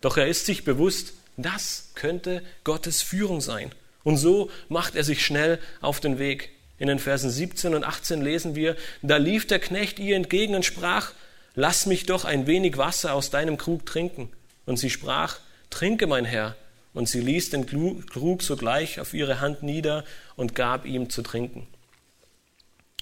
[0.00, 3.70] Doch er ist sich bewusst, das könnte Gottes Führung sein.
[4.08, 6.48] Und so macht er sich schnell auf den Weg.
[6.78, 10.64] In den Versen 17 und 18 lesen wir, da lief der Knecht ihr entgegen und
[10.64, 11.12] sprach,
[11.54, 14.30] lass mich doch ein wenig Wasser aus deinem Krug trinken.
[14.64, 16.56] Und sie sprach, trinke mein Herr.
[16.94, 21.66] Und sie ließ den Krug sogleich auf ihre Hand nieder und gab ihm zu trinken.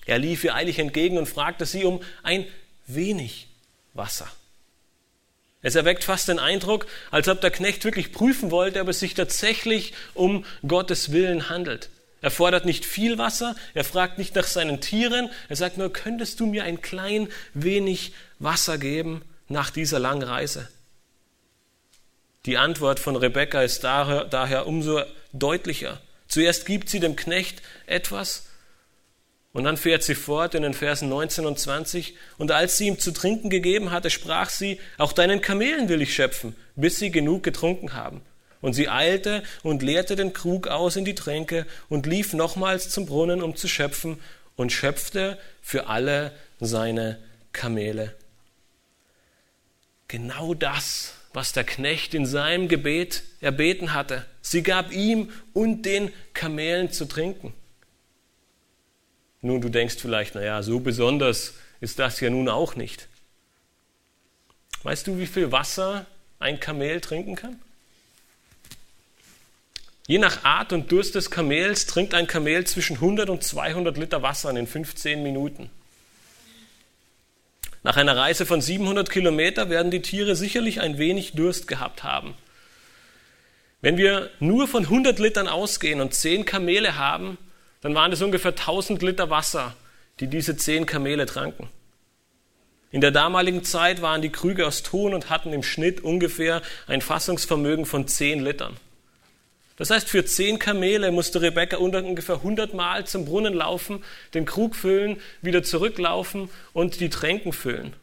[0.06, 2.46] Er lief ihr eilig entgegen und fragte sie um ein
[2.88, 3.46] wenig
[3.94, 4.28] Wasser.
[5.62, 9.14] Es erweckt fast den Eindruck, als ob der Knecht wirklich prüfen wollte, ob es sich
[9.14, 11.88] tatsächlich um Gottes Willen handelt.
[12.22, 16.40] Er fordert nicht viel Wasser, er fragt nicht nach seinen Tieren, er sagt nur, könntest
[16.40, 20.68] du mir ein klein wenig Wasser geben nach dieser langen Reise?
[22.46, 26.00] Die Antwort von Rebekka ist daher, umso deutlicher.
[26.28, 28.46] Zuerst gibt sie dem Knecht etwas
[29.56, 32.14] und dann fährt sie fort in den Versen 19 und 20.
[32.36, 36.14] Und als sie ihm zu trinken gegeben hatte, sprach sie, auch deinen Kamelen will ich
[36.14, 38.20] schöpfen, bis sie genug getrunken haben.
[38.60, 43.06] Und sie eilte und leerte den Krug aus in die Tränke und lief nochmals zum
[43.06, 44.18] Brunnen, um zu schöpfen,
[44.56, 47.18] und schöpfte für alle seine
[47.52, 48.14] Kamele.
[50.06, 54.24] Genau das was der Knecht in seinem Gebet erbeten hatte.
[54.40, 57.52] Sie gab ihm und den Kamelen zu trinken.
[59.46, 63.06] Nun, du denkst vielleicht, naja, so besonders ist das ja nun auch nicht.
[64.82, 66.04] Weißt du, wie viel Wasser
[66.40, 67.60] ein Kamel trinken kann?
[70.08, 74.20] Je nach Art und Durst des Kamels trinkt ein Kamel zwischen 100 und 200 Liter
[74.20, 75.70] Wasser in 15 Minuten.
[77.84, 82.34] Nach einer Reise von 700 Kilometern werden die Tiere sicherlich ein wenig Durst gehabt haben.
[83.80, 87.38] Wenn wir nur von 100 Litern ausgehen und 10 Kamele haben,
[87.86, 89.76] dann waren es ungefähr 1000 Liter Wasser,
[90.18, 91.68] die diese 10 Kamele tranken.
[92.90, 97.00] In der damaligen Zeit waren die Krüge aus Ton und hatten im Schnitt ungefähr ein
[97.00, 98.76] Fassungsvermögen von 10 Litern.
[99.76, 104.02] Das heißt, für zehn Kamele musste Rebecca ungefähr 100 Mal zum Brunnen laufen,
[104.34, 107.94] den Krug füllen, wieder zurücklaufen und die Tränken füllen.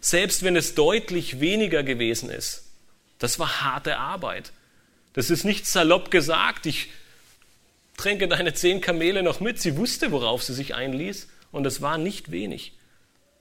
[0.00, 2.70] Selbst wenn es deutlich weniger gewesen ist,
[3.18, 4.52] das war harte Arbeit.
[5.14, 6.90] Das ist nicht salopp gesagt, ich
[7.96, 9.60] tränke deine zehn Kamele noch mit.
[9.60, 12.72] Sie wusste, worauf sie sich einließ, und es war nicht wenig.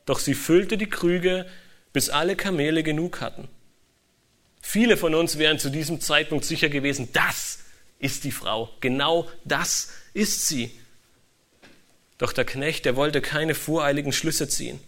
[0.05, 1.45] Doch sie füllte die Krüge,
[1.93, 3.47] bis alle Kamele genug hatten.
[4.61, 7.59] Viele von uns wären zu diesem Zeitpunkt sicher gewesen, das
[7.99, 10.71] ist die Frau, genau das ist sie.
[12.17, 14.79] Doch der Knecht, der wollte keine voreiligen Schlüsse ziehen.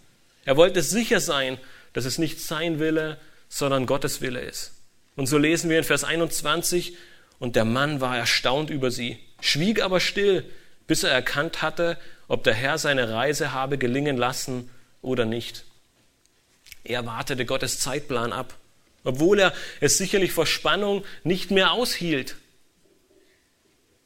[0.44, 1.58] Er wollte sicher sein,
[1.92, 4.72] dass es nicht sein Wille, sondern Gottes Wille ist.
[5.16, 6.96] Und so lesen wir in Vers 21,
[7.38, 10.44] und der Mann war erstaunt über sie, schwieg aber still,
[10.86, 11.98] bis er erkannt hatte,
[12.28, 14.70] ob der Herr seine Reise habe gelingen lassen
[15.02, 15.64] oder nicht.
[16.84, 18.54] Er wartete Gottes Zeitplan ab
[19.08, 22.36] obwohl er es sicherlich vor Spannung nicht mehr aushielt.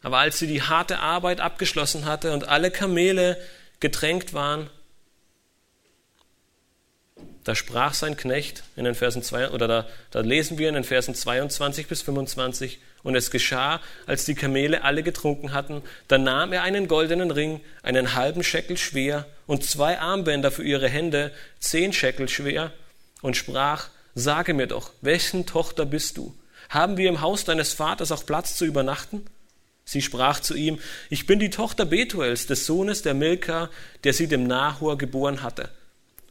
[0.02, 3.36] Aber als sie die harte Arbeit abgeschlossen hatte und alle Kamele
[3.80, 4.70] getränkt waren,
[7.44, 10.84] da sprach sein Knecht in den Versen zwei, oder da, da lesen wir in den
[10.84, 16.52] Versen 22 bis 25, und es geschah, als die Kamele alle getrunken hatten, da nahm
[16.52, 21.92] er einen goldenen Ring, einen halben Scheckel schwer und zwei Armbänder für ihre Hände, zehn
[21.92, 22.72] Scheckel schwer,
[23.20, 26.34] und sprach, Sage mir doch, wessen Tochter bist du?
[26.68, 29.24] Haben wir im Haus deines Vaters auch Platz zu übernachten?
[29.84, 30.78] Sie sprach zu ihm,
[31.10, 33.70] ich bin die Tochter Betuels, des Sohnes der Milka,
[34.04, 35.70] der sie dem Nahor geboren hatte.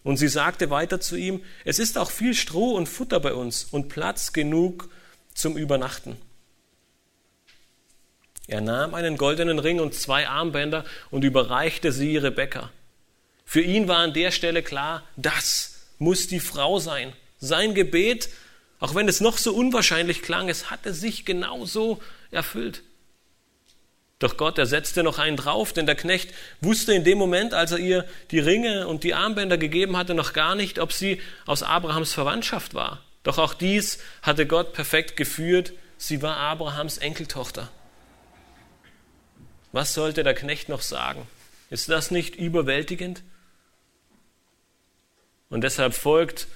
[0.04, 3.66] Und sie sagte weiter zu ihm, es ist auch viel Stroh und Futter bei uns
[3.66, 4.90] und Platz genug
[5.34, 6.18] zum Übernachten.
[8.48, 12.72] Er nahm einen goldenen Ring und zwei Armbänder und überreichte sie Rebekka.
[13.46, 17.14] Für ihn war an der Stelle klar, das muss die Frau sein.
[17.40, 18.30] Sein Gebet,
[18.80, 22.02] auch wenn es noch so unwahrscheinlich klang, es hatte sich genauso
[22.32, 22.84] erfüllt.
[24.20, 27.72] Doch Gott, er setzte noch einen drauf, denn der Knecht wusste in dem Moment, als
[27.72, 31.64] er ihr die Ringe und die Armbänder gegeben hatte, noch gar nicht, ob sie aus
[31.64, 33.04] Abrahams Verwandtschaft war.
[33.24, 35.74] Doch auch dies hatte Gott perfekt geführt.
[35.98, 37.70] Sie war Abrahams Enkeltochter.
[39.72, 41.28] Was sollte der Knecht noch sagen?
[41.70, 43.24] Ist das nicht überwältigend?
[45.50, 46.48] Und deshalb folgt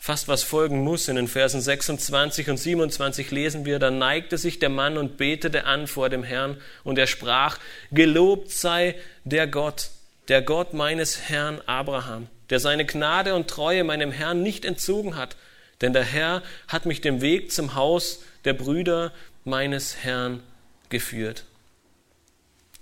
[0.00, 1.08] fast was folgen muss.
[1.08, 5.66] In den Versen 26 und 27 lesen wir, da neigte sich der Mann und betete
[5.66, 7.58] an vor dem Herrn und er sprach,
[7.92, 9.90] gelobt sei der Gott,
[10.28, 15.36] der Gott meines Herrn Abraham, der seine Gnade und Treue meinem Herrn nicht entzogen hat,
[15.82, 19.12] denn der Herr hat mich dem Weg zum Haus der Brüder
[19.44, 20.42] meines Herrn
[20.88, 21.44] geführt.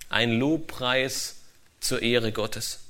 [0.09, 1.43] Ein Lobpreis
[1.81, 2.81] zur Ehre Gottes.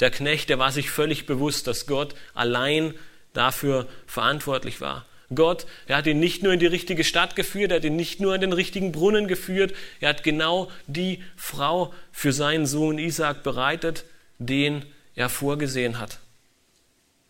[0.00, 2.94] Der Knecht, der war sich völlig bewusst, dass Gott allein
[3.32, 5.06] dafür verantwortlich war.
[5.34, 8.20] Gott, er hat ihn nicht nur in die richtige Stadt geführt, er hat ihn nicht
[8.20, 13.42] nur in den richtigen Brunnen geführt, er hat genau die Frau für seinen Sohn Isaac
[13.42, 14.04] bereitet,
[14.38, 14.84] den
[15.14, 16.18] er vorgesehen hat.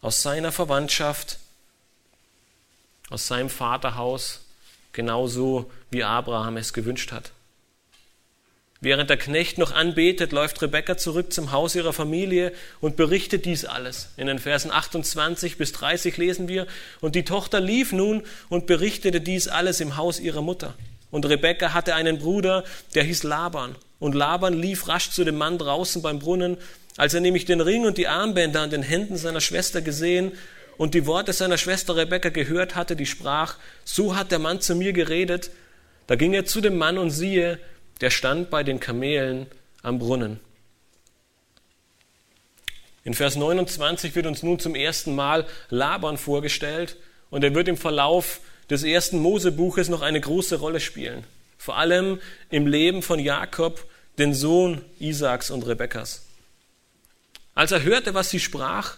[0.00, 1.38] Aus seiner Verwandtschaft,
[3.10, 4.40] aus seinem Vaterhaus,
[4.92, 7.32] genauso wie Abraham es gewünscht hat.
[8.84, 13.64] Während der Knecht noch anbetet, läuft Rebekka zurück zum Haus ihrer Familie und berichtet dies
[13.64, 14.08] alles.
[14.16, 16.66] In den Versen 28 bis 30 lesen wir,
[17.00, 20.74] und die Tochter lief nun und berichtete dies alles im Haus ihrer Mutter.
[21.12, 22.64] Und Rebekka hatte einen Bruder,
[22.96, 23.76] der hieß Laban.
[24.00, 26.56] Und Laban lief rasch zu dem Mann draußen beim Brunnen,
[26.96, 30.32] als er nämlich den Ring und die Armbänder an den Händen seiner Schwester gesehen
[30.76, 34.74] und die Worte seiner Schwester Rebekka gehört hatte, die sprach, so hat der Mann zu
[34.74, 35.52] mir geredet.
[36.08, 37.60] Da ging er zu dem Mann und siehe,
[38.02, 39.46] der stand bei den Kamelen
[39.82, 40.40] am Brunnen.
[43.04, 46.96] In Vers 29 wird uns nun zum ersten Mal Laban vorgestellt
[47.30, 51.24] und er wird im Verlauf des ersten Mosebuches noch eine große Rolle spielen.
[51.58, 53.84] Vor allem im Leben von Jakob,
[54.18, 56.26] den Sohn Isaaks und Rebekkas.
[57.54, 58.96] Als er hörte, was sie sprach,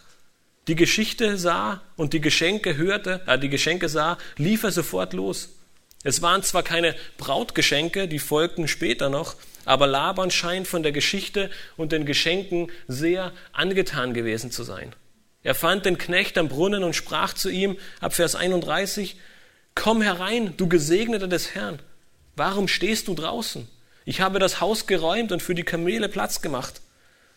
[0.66, 5.50] die Geschichte sah und die Geschenke hörte, äh, die Geschenke sah, lief er sofort los.
[6.04, 11.50] Es waren zwar keine Brautgeschenke, die folgten später noch, aber Laban scheint von der Geschichte
[11.76, 14.94] und den Geschenken sehr angetan gewesen zu sein.
[15.42, 19.16] Er fand den Knecht am Brunnen und sprach zu ihm, ab Vers 31,
[19.74, 21.80] Komm herein, du Gesegneter des Herrn.
[22.36, 23.66] Warum stehst du draußen?
[24.04, 26.80] Ich habe das Haus geräumt und für die Kamele Platz gemacht.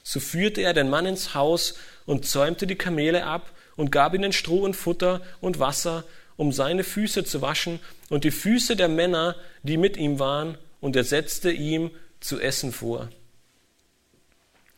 [0.04, 1.76] So führte er den Mann ins Haus
[2.06, 6.04] und zäumte die Kamele ab und gab ihnen Stroh und Futter und Wasser,
[6.38, 10.96] um seine Füße zu waschen und die Füße der Männer, die mit ihm waren, und
[10.96, 13.10] er setzte ihm zu essen vor.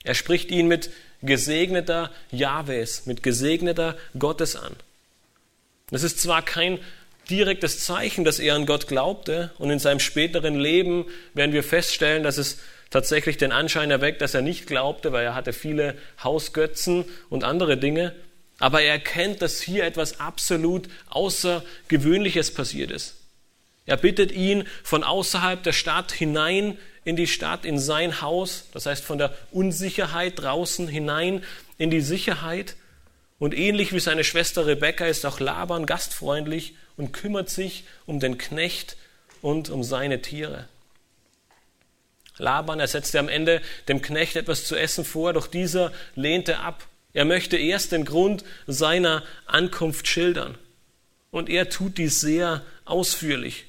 [0.03, 0.89] Er spricht ihn mit
[1.21, 4.75] gesegneter Jahwes, mit gesegneter Gottes an.
[5.91, 6.79] Das ist zwar kein
[7.29, 12.23] direktes Zeichen, dass er an Gott glaubte und in seinem späteren Leben werden wir feststellen,
[12.23, 17.05] dass es tatsächlich den Anschein erweckt, dass er nicht glaubte, weil er hatte viele Hausgötzen
[17.29, 18.15] und andere Dinge.
[18.59, 23.15] Aber er erkennt, dass hier etwas absolut Außergewöhnliches passiert ist.
[23.85, 28.85] Er bittet ihn von außerhalb der Stadt hinein in die Stadt, in sein Haus, das
[28.85, 31.43] heißt von der Unsicherheit draußen hinein
[31.77, 32.75] in die Sicherheit.
[33.39, 38.37] Und ähnlich wie seine Schwester Rebekka ist auch Laban gastfreundlich und kümmert sich um den
[38.37, 38.97] Knecht
[39.41, 40.67] und um seine Tiere.
[42.37, 46.85] Laban, er setzte am Ende dem Knecht etwas zu essen vor, doch dieser lehnte ab.
[47.13, 50.57] Er möchte erst den Grund seiner Ankunft schildern.
[51.31, 53.65] Und er tut dies sehr ausführlich.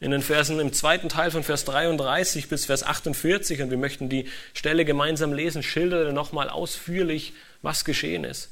[0.00, 4.08] In den Versen im zweiten Teil von Vers 33 bis Vers 48, und wir möchten
[4.08, 8.50] die Stelle gemeinsam lesen, schildert er nochmal ausführlich, was geschehen ist.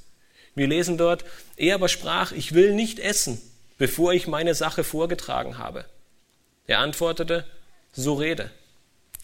[0.56, 1.24] Wir lesen dort,
[1.56, 3.40] er aber sprach, ich will nicht essen,
[3.78, 5.84] bevor ich meine Sache vorgetragen habe.
[6.66, 7.44] Er antwortete,
[7.92, 8.50] so rede.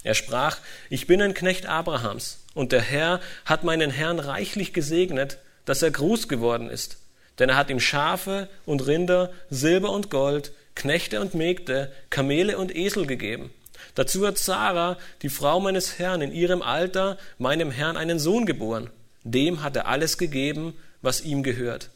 [0.04, 0.58] Er sprach,
[0.90, 5.90] ich bin ein Knecht Abrahams, und der Herr hat meinen Herrn reichlich gesegnet, dass er
[5.90, 6.98] groß geworden ist.
[7.38, 12.74] Denn er hat ihm Schafe und Rinder, Silber und Gold, Knechte und Mägde, Kamele und
[12.74, 13.50] Esel gegeben.
[13.94, 18.90] Dazu hat Sarah, die Frau meines Herrn, in ihrem Alter meinem Herrn einen Sohn geboren.
[19.24, 21.90] Dem hat er alles gegeben, was ihm gehört.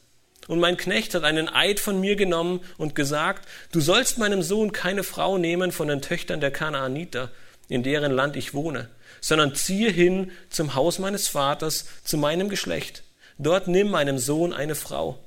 [0.47, 4.73] Und mein Knecht hat einen Eid von mir genommen und gesagt, du sollst meinem Sohn
[4.73, 7.31] keine Frau nehmen von den Töchtern der Kanaaniter,
[7.69, 8.89] in deren Land ich wohne,
[9.27, 13.03] sondern ziehe hin zum Haus meines Vaters, zu meinem Geschlecht.
[13.39, 15.19] Dort nimm meinem Sohn eine Frau.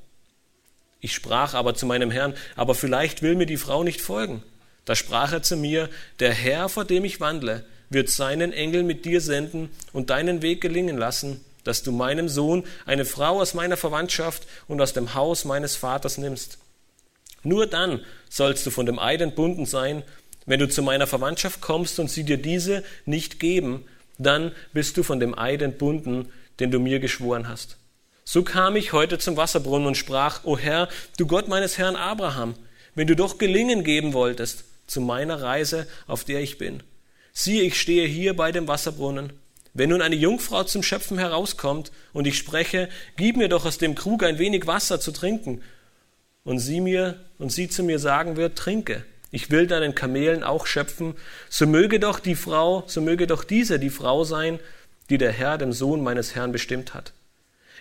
[1.02, 4.42] Ich sprach aber zu meinem Herrn, aber vielleicht will mir die Frau nicht folgen.
[4.86, 5.90] Da sprach er zu mir,
[6.22, 10.62] der Herr, vor dem ich wandle, wird seinen Engel mit dir senden und deinen Weg
[10.62, 15.44] gelingen lassen, dass du meinem Sohn eine Frau aus meiner Verwandtschaft und aus dem Haus
[15.44, 16.58] meines Vaters nimmst.
[17.44, 20.04] Nur dann sollst du von dem Eid entbunden sein,
[20.50, 23.86] wenn du zu meiner Verwandtschaft kommst und sie dir diese nicht geben,
[24.18, 27.78] dann bist du von dem Eid entbunden, den du mir geschworen hast.
[28.26, 32.56] So kam ich heute zum Wasserbrunnen und sprach, O Herr, du Gott meines Herrn Abraham,
[32.96, 36.82] wenn du doch gelingen geben wolltest zu meiner Reise, auf der ich bin.
[37.32, 39.34] Siehe, ich stehe hier bei dem Wasserbrunnen.
[39.76, 43.94] Wenn nun eine Jungfrau zum Schöpfen herauskommt und ich spreche, gib mir doch aus dem
[43.94, 45.62] Krug ein wenig Wasser zu trinken,
[46.44, 50.66] und sie mir und sie zu mir sagen wird, trinke, ich will deinen Kamelen auch
[50.66, 51.16] schöpfen,
[51.50, 54.60] so möge doch die Frau, so möge doch diese die Frau sein,
[55.10, 57.14] die der Herr dem Sohn meines Herrn bestimmt hat.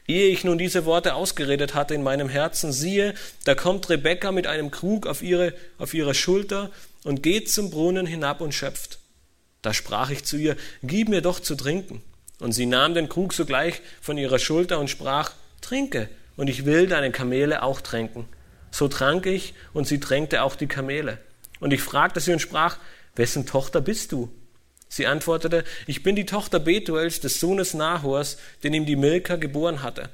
[0.07, 4.47] Ehe ich nun diese Worte ausgeredet hatte in meinem Herzen, siehe, da kommt Rebekka mit
[4.47, 6.71] einem Krug auf ihre, auf ihrer Schulter
[7.05, 9.01] und geht zum Brunnen hinab und schöpft.
[9.61, 12.01] Da sprach ich zu ihr, gib mir doch zu trinken.
[12.41, 16.87] Und sie nahm den Krug sogleich von ihrer Schulter und sprach, trinke, und ich will
[16.87, 18.27] deine Kamele auch tränken.
[18.71, 21.19] So trank ich, und sie tränkte auch die Kamele.
[21.61, 22.79] Und ich fragte sie und sprach,
[23.15, 24.31] wessen Tochter bist du?
[24.89, 29.83] Sie antwortete, ich bin die Tochter Betuels des Sohnes Nahors, den ihm die Milka geboren
[29.83, 30.09] hatte.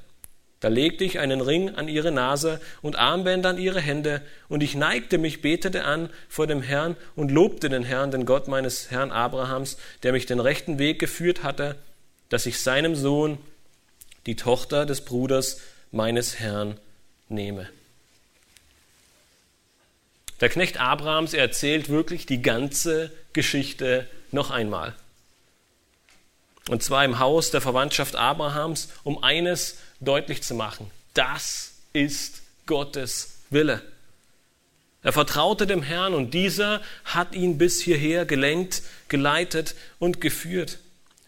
[0.59, 4.75] Da legte ich einen Ring an ihre Nase und Armbänder an ihre Hände, und ich
[4.75, 9.11] neigte mich, betete an vor dem Herrn und lobte den Herrn, den Gott meines Herrn
[9.11, 11.75] Abrahams, der mich den rechten Weg geführt hatte,
[12.29, 13.37] dass ich seinem Sohn
[14.25, 15.59] die Tochter des Bruders
[15.91, 16.77] meines Herrn
[17.29, 17.69] nehme.
[20.41, 24.95] Der Knecht Abrahams erzählt wirklich die ganze Geschichte noch einmal.
[26.69, 30.89] Und zwar im Haus der Verwandtschaft Abrahams, um eines deutlich zu machen.
[31.13, 33.81] Das ist Gottes Wille.
[35.03, 40.79] Er vertraute dem Herrn und dieser hat ihn bis hierher gelenkt, geleitet und geführt.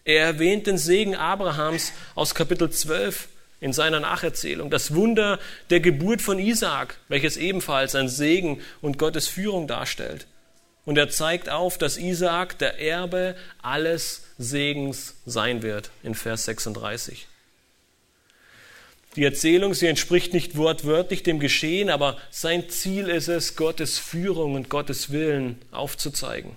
[0.04, 3.28] Er erwähnt den Segen Abrahams aus Kapitel 12
[3.60, 5.38] in seiner Nacherzählung, das Wunder
[5.70, 10.26] der Geburt von Isaak, welches ebenfalls ein Segen und Gottes Führung darstellt.
[10.84, 17.26] Und er zeigt auf, dass Isaak der Erbe alles Segens sein wird in Vers 36.
[19.16, 24.54] Die Erzählung, sie entspricht nicht wortwörtlich dem Geschehen, aber sein Ziel ist es, Gottes Führung
[24.54, 26.56] und Gottes Willen aufzuzeigen.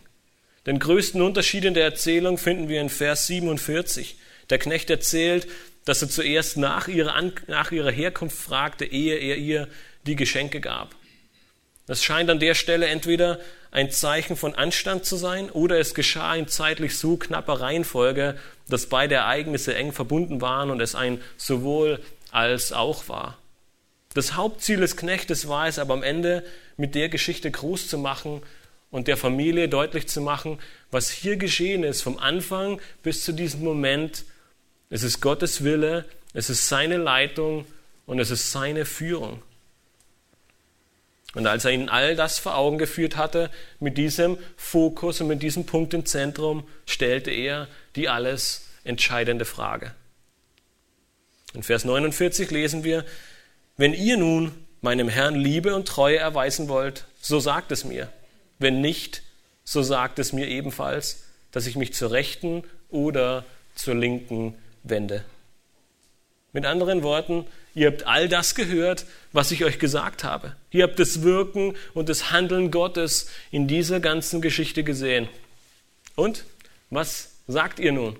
[0.68, 4.18] Den größten Unterschied in der Erzählung finden wir in Vers 47.
[4.52, 5.48] Der Knecht erzählt,
[5.86, 9.68] dass er zuerst nach ihrer, An nach ihrer Herkunft fragte, ehe er ihr
[10.06, 10.96] die Geschenke gab.
[11.88, 13.40] Das scheint an der Stelle entweder
[13.72, 18.38] ein Zeichen von Anstand zu sein oder es geschah in zeitlich so knapper Reihenfolge,
[18.70, 22.00] dass beide Ereignisse eng verbunden waren und es ein sowohl
[22.32, 23.38] als auch war.
[24.14, 26.44] Das Hauptziel des Knechtes war es aber am Ende,
[26.78, 28.42] mit der Geschichte groß zu machen
[28.90, 30.60] und der Familie deutlich zu machen,
[30.92, 34.26] was hier geschehen ist, vom Anfang bis zu diesem Moment.
[34.92, 37.66] Es ist Gottes Wille, es ist seine Leitung
[38.06, 39.42] und es ist seine Führung.
[41.34, 45.42] Und als er ihnen all das vor Augen geführt hatte, mit diesem Fokus und mit
[45.42, 49.96] diesem Punkt im Zentrum, stellte er die alles entscheidende Frage.
[51.54, 53.06] In Vers 49 lesen wir,
[53.78, 58.12] wenn ihr nun meinem Herrn Liebe und Treue erweisen wollt, so sagt es mir.
[58.60, 59.24] Wenn nicht,
[59.64, 61.24] so sagt es mir ebenfalls,
[61.54, 65.24] dass ich mich zur Rechten oder zur Linken wende.
[66.54, 70.56] Mit anderen Worten, ihr habt all das gehört, was ich euch gesagt habe.
[70.72, 75.30] Ihr habt das Wirken und das Handeln Gottes in dieser ganzen Geschichte gesehen.
[76.16, 76.44] Und
[76.90, 78.18] was sagt ihr nun?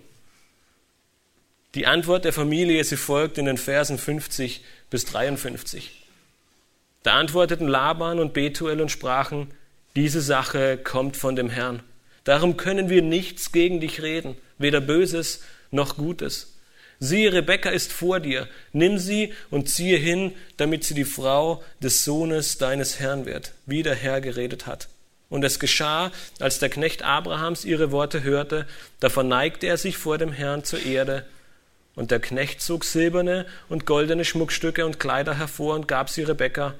[1.76, 6.06] Die Antwort der Familie, sie folgt in den Versen 50 bis 53.
[7.04, 9.54] Da antworteten Laban und Betuel und sprachen,
[9.96, 11.82] diese Sache kommt von dem Herrn.
[12.24, 16.54] Darum können wir nichts gegen dich reden, weder Böses noch Gutes.
[17.00, 22.06] Siehe, Rebekka ist vor dir, nimm sie und ziehe hin, damit sie die Frau des
[22.06, 24.88] Sohnes deines Herrn wird, wie der Herr geredet hat.
[25.28, 28.68] Und es geschah, als der Knecht Abrahams ihre Worte hörte,
[29.00, 31.26] da verneigte er sich vor dem Herrn zur Erde.
[31.96, 36.76] Und der Knecht zog silberne und goldene Schmuckstücke und Kleider hervor und gab sie Rebekka,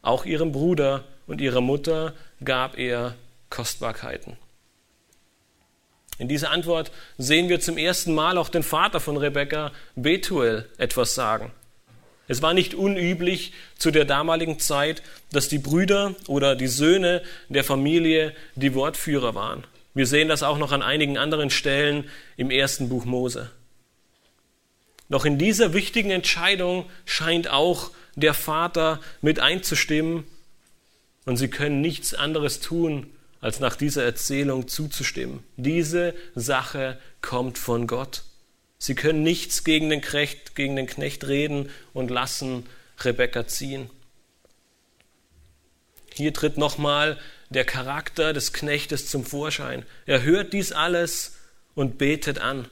[0.00, 3.14] auch ihrem Bruder und ihrer Mutter gab er
[3.50, 4.36] Kostbarkeiten.
[6.18, 11.14] In dieser Antwort sehen wir zum ersten Mal auch den Vater von Rebekka, Betuel, etwas
[11.14, 11.52] sagen.
[12.28, 15.02] Es war nicht unüblich zu der damaligen Zeit,
[15.32, 19.64] dass die Brüder oder die Söhne der Familie die Wortführer waren.
[19.94, 23.50] Wir sehen das auch noch an einigen anderen Stellen im ersten Buch Mose.
[25.10, 30.24] Doch in dieser wichtigen Entscheidung scheint auch der Vater mit einzustimmen
[31.26, 33.10] und sie können nichts anderes tun,
[33.42, 35.44] als nach dieser Erzählung zuzustimmen.
[35.56, 38.22] Diese Sache kommt von Gott.
[38.78, 42.66] Sie können nichts gegen den Knecht, gegen den Knecht reden und lassen
[43.00, 43.90] Rebekka ziehen.
[46.14, 47.18] Hier tritt nochmal
[47.50, 49.84] der Charakter des Knechtes zum Vorschein.
[50.06, 51.36] Er hört dies alles
[51.74, 52.68] und betet an.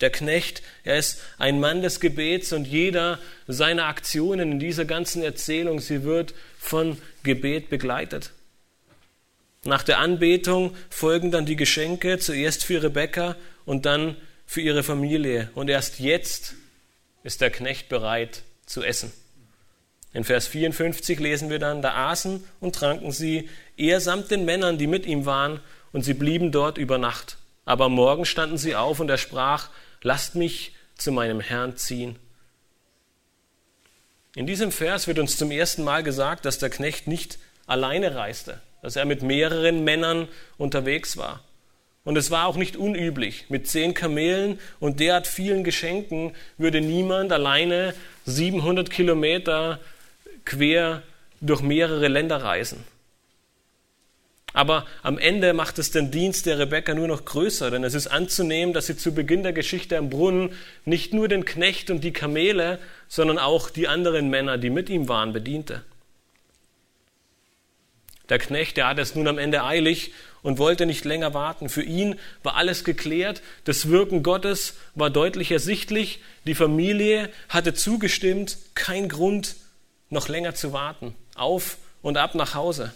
[0.00, 3.18] Der Knecht, er ist ein Mann des Gebets und jeder
[3.48, 8.32] seiner Aktionen in dieser ganzen Erzählung, sie wird von Gebet begleitet.
[9.64, 15.50] Nach der Anbetung folgen dann die Geschenke, zuerst für Rebekka und dann für ihre Familie.
[15.54, 16.54] Und erst jetzt
[17.22, 19.12] ist der Knecht bereit zu essen.
[20.12, 24.78] In Vers 54 lesen wir dann, da aßen und tranken sie, er samt den Männern,
[24.78, 25.60] die mit ihm waren,
[25.92, 27.38] und sie blieben dort über Nacht.
[27.64, 29.70] Aber am Morgen standen sie auf und er sprach,
[30.02, 32.16] lasst mich zu meinem Herrn ziehen.
[34.34, 38.60] In diesem Vers wird uns zum ersten Mal gesagt, dass der Knecht nicht alleine reiste,
[38.82, 40.28] dass er mit mehreren Männern
[40.58, 41.40] unterwegs war.
[42.04, 43.46] Und es war auch nicht unüblich.
[43.48, 47.94] Mit zehn Kamelen und derart vielen Geschenken würde niemand alleine
[48.26, 49.78] 700 Kilometer
[50.44, 51.02] quer
[51.40, 52.84] durch mehrere Länder reisen.
[54.52, 58.08] Aber am Ende macht es den Dienst der Rebekka nur noch größer, denn es ist
[58.08, 60.50] anzunehmen, dass sie zu Beginn der Geschichte am Brunnen
[60.84, 62.78] nicht nur den Knecht und die Kamele,
[63.08, 65.82] sondern auch die anderen Männer, die mit ihm waren, bediente.
[68.28, 70.12] Der Knecht, der hatte es nun am Ende eilig
[70.42, 71.68] und wollte nicht länger warten.
[71.68, 78.58] Für ihn war alles geklärt, das Wirken Gottes war deutlich ersichtlich, die Familie hatte zugestimmt,
[78.74, 79.56] kein Grund,
[80.10, 81.14] noch länger zu warten.
[81.34, 82.92] Auf und ab nach Hause.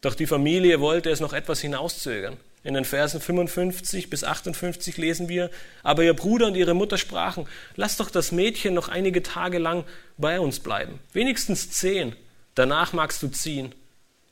[0.00, 2.36] Doch die Familie wollte es noch etwas hinauszögern.
[2.64, 5.50] In den Versen 55 bis 58 lesen wir,
[5.82, 9.84] aber ihr Bruder und ihre Mutter sprachen, lass doch das Mädchen noch einige Tage lang
[10.16, 12.14] bei uns bleiben, wenigstens zehn,
[12.54, 13.74] danach magst du ziehen.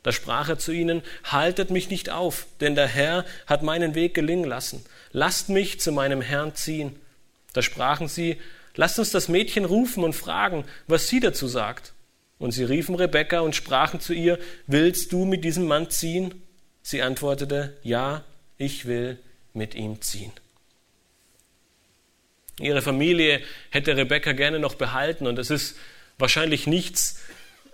[0.02, 4.14] Da sprach er zu ihnen, haltet mich nicht auf, denn der Herr hat meinen Weg
[4.14, 6.98] gelingen lassen, lasst mich zu meinem Herrn ziehen.
[7.52, 8.40] Da sprachen sie,
[8.76, 11.92] lasst uns das Mädchen rufen und fragen, was sie dazu sagt.
[12.38, 16.40] Und sie riefen Rebekka und sprachen zu ihr, willst du mit diesem Mann ziehen?
[16.80, 18.24] Sie antwortete, ja,
[18.56, 19.18] ich will
[19.52, 20.32] mit ihm ziehen.
[22.58, 25.76] Ihre Familie hätte Rebekka gerne noch behalten und es ist
[26.16, 27.20] wahrscheinlich nichts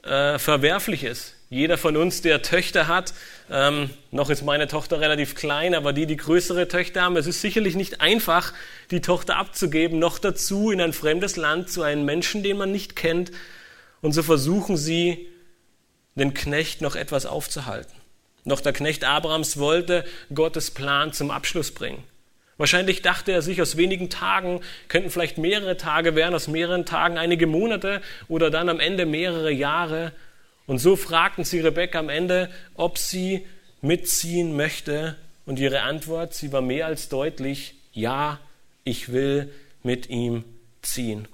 [0.02, 1.35] äh, Verwerfliches.
[1.48, 3.14] Jeder von uns, der Töchter hat,
[3.50, 7.40] ähm, noch ist meine Tochter relativ klein, aber die, die größere Töchter haben, es ist
[7.40, 8.52] sicherlich nicht einfach,
[8.90, 12.96] die Tochter abzugeben, noch dazu in ein fremdes Land zu einem Menschen, den man nicht
[12.96, 13.30] kennt.
[14.02, 15.28] Und so versuchen sie,
[16.16, 17.92] den Knecht noch etwas aufzuhalten.
[18.44, 22.02] Noch der Knecht Abrahams wollte Gottes Plan zum Abschluss bringen.
[22.58, 27.18] Wahrscheinlich dachte er sich, aus wenigen Tagen könnten vielleicht mehrere Tage werden, aus mehreren Tagen
[27.18, 30.12] einige Monate oder dann am Ende mehrere Jahre.
[30.66, 33.46] Und so fragten sie Rebekka am Ende, ob sie
[33.80, 35.16] mitziehen möchte.
[35.44, 38.40] Und ihre Antwort, sie war mehr als deutlich, ja,
[38.82, 39.52] ich will
[39.82, 40.44] mit ihm
[40.82, 41.28] ziehen.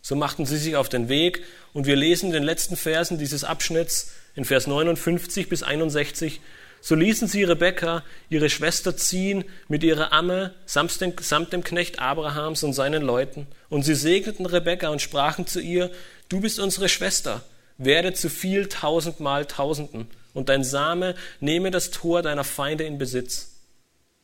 [0.00, 1.42] So machten sie sich auf den Weg
[1.72, 6.40] und wir lesen in den letzten Versen dieses Abschnitts in Vers 59 bis 61,
[6.84, 12.00] so ließen sie Rebekka, ihre Schwester, ziehen mit ihrer Amme samt dem, samt dem Knecht
[12.00, 13.46] Abrahams und seinen Leuten.
[13.68, 15.92] Und sie segneten Rebekka und sprachen zu ihr,
[16.32, 17.42] du bist unsere Schwester,
[17.76, 23.60] werde zu viel tausendmal Tausenden, und dein Same nehme das Tor deiner Feinde in Besitz.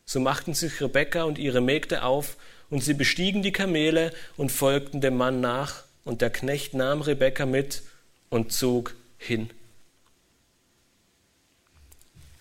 [0.06, 2.38] So machten sich Rebekka und ihre Mägde auf,
[2.70, 7.44] und sie bestiegen die Kamele und folgten dem Mann nach, und der Knecht nahm Rebekka
[7.44, 7.82] mit
[8.30, 9.50] und zog hin.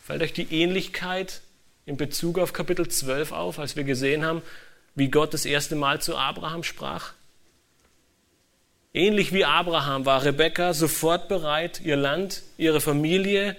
[0.01, 1.41] Fällt euch die Ähnlichkeit
[1.85, 4.41] in Bezug auf Kapitel 12 auf, als wir gesehen haben,
[4.95, 7.16] wie Gott das erste Mal zu Abraham sprach?
[8.97, 13.55] Ähnlich wie Abraham war Rebekka sofort bereit, ihr Land, ihre Familie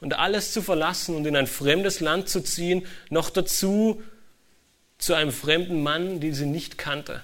[0.00, 4.02] und alles zu verlassen und in ein fremdes Land zu ziehen, noch dazu
[4.98, 7.22] zu einem fremden Mann, den sie nicht kannte.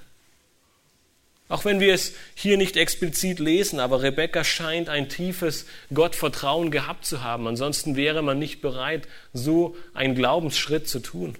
[1.48, 7.04] Auch wenn wir es hier nicht explizit lesen, aber Rebekka scheint ein tiefes Gottvertrauen gehabt
[7.04, 7.48] zu haben.
[7.48, 11.36] Ansonsten wäre man nicht bereit, so einen Glaubensschritt zu tun.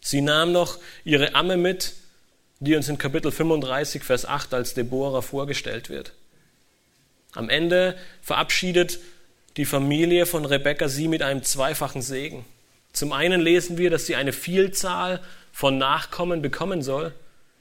[0.00, 1.94] Sie nahm noch ihre Amme mit,
[2.60, 6.12] die uns in Kapitel 35, Vers 8 als Deborah vorgestellt wird.
[7.32, 8.98] Am Ende verabschiedet
[9.56, 12.44] die Familie von Rebekka sie mit einem zweifachen Segen.
[12.92, 15.20] Zum einen lesen wir, dass sie eine Vielzahl
[15.52, 17.12] von Nachkommen bekommen soll.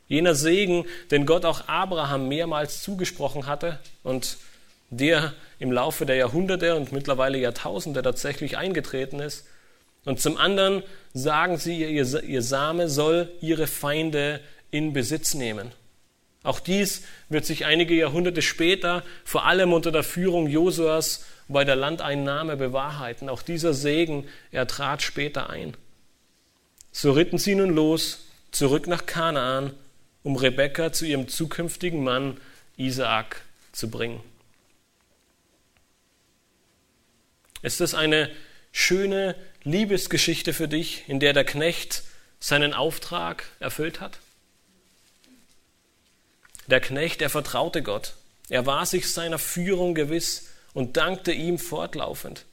[0.08, 4.38] Jener Segen, den Gott auch Abraham mehrmals zugesprochen hatte und
[4.90, 9.46] der im Laufe der Jahrhunderte und mittlerweile Jahrtausende tatsächlich eingetreten ist.
[10.06, 10.84] Und zum anderen
[11.14, 14.40] sagen sie, ihr, ihr Same soll ihre Feinde
[14.72, 15.72] in Besitz nehmen.
[16.44, 21.76] Auch dies wird sich einige Jahrhunderte später, vor allem unter der Führung Josuas, bei der
[21.76, 23.30] Landeinnahme bewahrheiten.
[23.30, 25.76] Auch dieser Segen, er trat später ein.
[26.92, 29.74] So ritten sie nun los, zurück nach Kanaan
[30.26, 32.42] um Rebekka zu ihrem zukünftigen Mann
[32.78, 34.22] Isaak zu bringen.
[37.62, 38.32] Ist das eine
[38.72, 42.04] schöne Liebesgeschichte für dich, in der der Knecht
[42.40, 44.18] seinen Auftrag erfüllt hat?
[46.68, 48.14] Der Knecht, er vertraute Gott.
[48.50, 52.46] Er war sich seiner Führung gewiss und dankte ihm fortlaufend.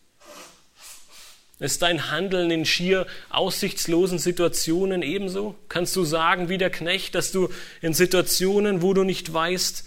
[1.58, 5.54] Ist dein Handeln in schier aussichtslosen Situationen ebenso?
[5.68, 7.50] Kannst du sagen wie der Knecht, dass du
[7.80, 9.84] in Situationen, wo du nicht weißt,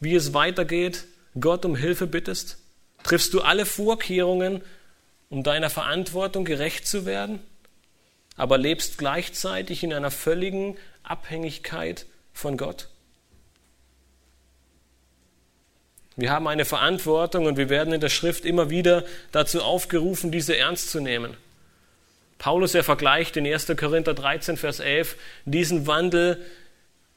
[0.00, 1.04] wie es weitergeht,
[1.38, 2.58] Gott um Hilfe bittest?
[3.04, 4.62] Triffst du alle Vorkehrungen,
[5.30, 7.38] um deiner Verantwortung gerecht zu werden,
[8.36, 12.88] aber lebst gleichzeitig in einer völligen Abhängigkeit von Gott?
[16.16, 20.56] Wir haben eine Verantwortung und wir werden in der Schrift immer wieder dazu aufgerufen, diese
[20.56, 21.36] ernst zu nehmen.
[22.38, 23.72] Paulus, er vergleicht in 1.
[23.76, 26.44] Korinther 13, Vers 11 diesen Wandel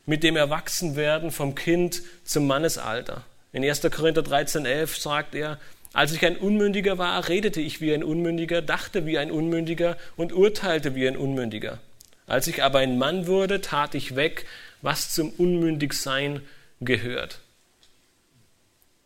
[0.05, 3.23] mit dem Erwachsenwerden vom Kind zum Mannesalter.
[3.51, 3.81] In 1.
[3.91, 5.59] Korinther 13, 11 sagt er,
[5.93, 10.33] als ich ein Unmündiger war, redete ich wie ein Unmündiger, dachte wie ein Unmündiger und
[10.33, 11.79] urteilte wie ein Unmündiger.
[12.27, 14.45] Als ich aber ein Mann wurde, tat ich weg,
[14.81, 16.41] was zum Unmündigsein
[16.81, 17.39] gehört.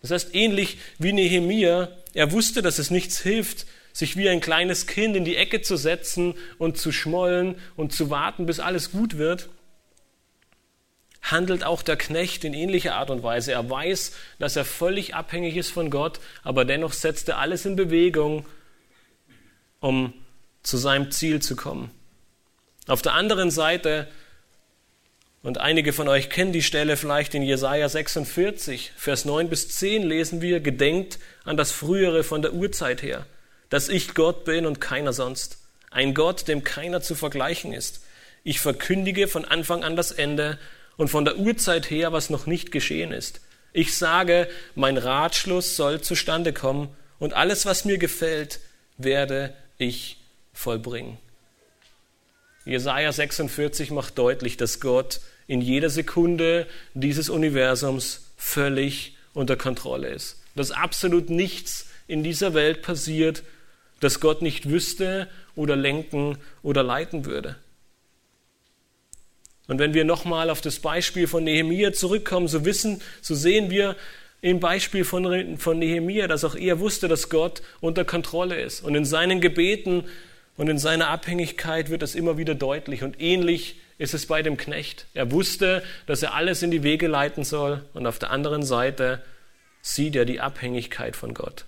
[0.01, 4.87] Das heißt, ähnlich wie Nehemia, er wusste, dass es nichts hilft, sich wie ein kleines
[4.87, 9.17] Kind in die Ecke zu setzen und zu schmollen und zu warten, bis alles gut
[9.17, 9.49] wird,
[11.21, 13.51] handelt auch der Knecht in ähnlicher Art und Weise.
[13.51, 17.75] Er weiß, dass er völlig abhängig ist von Gott, aber dennoch setzt er alles in
[17.75, 18.45] Bewegung,
[19.79, 20.13] um
[20.63, 21.91] zu seinem Ziel zu kommen.
[22.87, 24.07] Auf der anderen Seite
[25.41, 30.03] und einige von euch kennen die Stelle vielleicht in Jesaja 46, Vers 9 bis 10
[30.03, 33.25] lesen wir, gedenkt an das Frühere von der Urzeit her,
[33.69, 35.59] dass ich Gott bin und keiner sonst.
[35.91, 38.03] Ein Gott, dem keiner zu vergleichen ist.
[38.43, 40.59] Ich verkündige von Anfang an das Ende
[40.97, 43.41] und von der Urzeit her, was noch nicht geschehen ist.
[43.71, 48.59] Ich sage, mein Ratschluss soll zustande kommen und alles, was mir gefällt,
[48.97, 50.17] werde ich
[50.53, 51.17] vollbringen.
[52.65, 60.41] Jesaja 46 macht deutlich, dass Gott in jeder Sekunde dieses Universums völlig unter Kontrolle ist.
[60.55, 63.43] Dass absolut nichts in dieser Welt passiert,
[63.99, 67.55] das Gott nicht wüsste oder lenken oder leiten würde.
[69.67, 73.95] Und wenn wir nochmal auf das Beispiel von Nehemia zurückkommen, so wissen, so sehen wir
[74.41, 78.83] im Beispiel von, von Nehemia, dass auch er wusste, dass Gott unter Kontrolle ist.
[78.83, 80.05] Und in seinen Gebeten
[80.59, 83.01] und in seiner Abhängigkeit wird das immer wieder deutlich.
[83.01, 85.05] Und ähnlich ist es bei dem Knecht.
[85.13, 87.85] Er wusste, dass er alles in die Wege leiten soll.
[87.93, 89.23] Und auf der anderen Seite
[89.81, 91.63] sieht er die Abhängigkeit von Gott.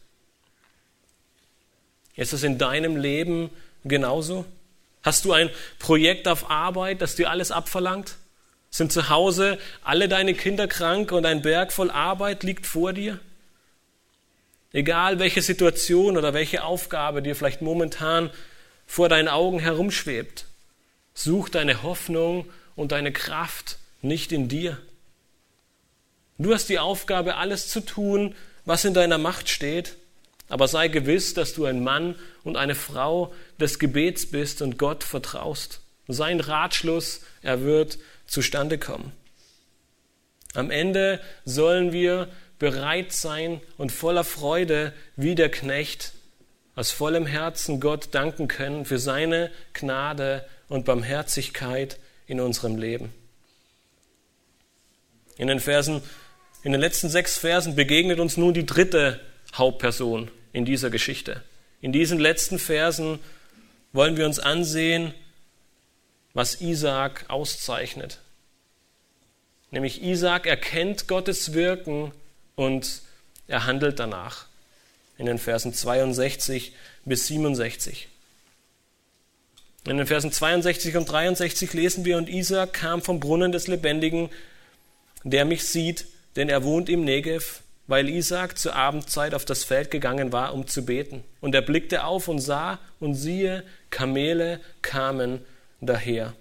[2.17, 3.49] Ist es in deinem Leben
[3.85, 4.43] genauso?
[5.03, 8.17] Hast du ein Projekt auf Arbeit, das dir alles abverlangt?
[8.71, 13.19] Sind zu Hause alle deine Kinder krank und ein Berg voll Arbeit liegt vor dir?
[14.73, 18.31] Egal welche Situation oder welche Aufgabe dir vielleicht momentan
[18.91, 20.47] vor deinen Augen herumschwebt,
[21.13, 24.77] such deine Hoffnung und deine Kraft nicht in dir.
[26.37, 28.35] Du hast die Aufgabe, alles zu tun,
[28.65, 29.95] was in deiner Macht steht,
[30.49, 35.05] aber sei gewiss, dass du ein Mann und eine Frau des Gebets bist und Gott
[35.05, 35.79] vertraust.
[36.09, 39.13] Sein Ratschluss, er wird zustande kommen.
[40.53, 42.27] Am Ende sollen wir
[42.59, 46.11] bereit sein und voller Freude wie der Knecht
[46.75, 53.13] aus vollem Herzen Gott danken können für seine Gnade und Barmherzigkeit in unserem Leben.
[55.37, 56.01] In den Versen,
[56.63, 59.19] in den letzten sechs Versen begegnet uns nun die dritte
[59.53, 61.43] Hauptperson in dieser Geschichte.
[61.81, 63.19] In diesen letzten Versen
[63.91, 65.13] wollen wir uns ansehen,
[66.33, 68.19] was Isaac auszeichnet.
[69.71, 72.11] Nämlich Isaac erkennt Gottes Wirken
[72.55, 73.01] und
[73.47, 74.45] er handelt danach.
[75.21, 76.73] In den Versen 62
[77.05, 78.07] bis 67.
[79.87, 84.31] In den Versen 62 und 63 lesen wir, und Isaac kam vom Brunnen des Lebendigen,
[85.23, 89.91] der mich sieht, denn er wohnt im Negev, weil Isaac zur Abendzeit auf das Feld
[89.91, 91.23] gegangen war, um zu beten.
[91.39, 95.45] Und er blickte auf und sah, und siehe, Kamele kamen
[95.81, 96.33] daher.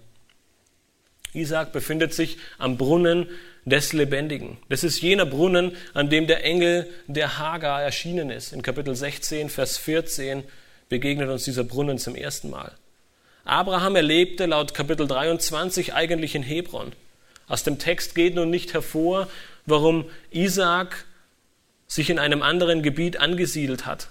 [1.33, 3.29] Isaac befindet sich am Brunnen
[3.65, 4.57] des Lebendigen.
[4.69, 8.53] Das ist jener Brunnen, an dem der Engel der Hagar erschienen ist.
[8.53, 10.43] In Kapitel 16, Vers 14
[10.89, 12.73] begegnet uns dieser Brunnen zum ersten Mal.
[13.43, 16.91] Abraham erlebte laut Kapitel 23 eigentlich in Hebron.
[17.47, 19.27] Aus dem Text geht nun nicht hervor,
[19.65, 21.05] warum Isaac
[21.87, 24.09] sich in einem anderen Gebiet angesiedelt hat.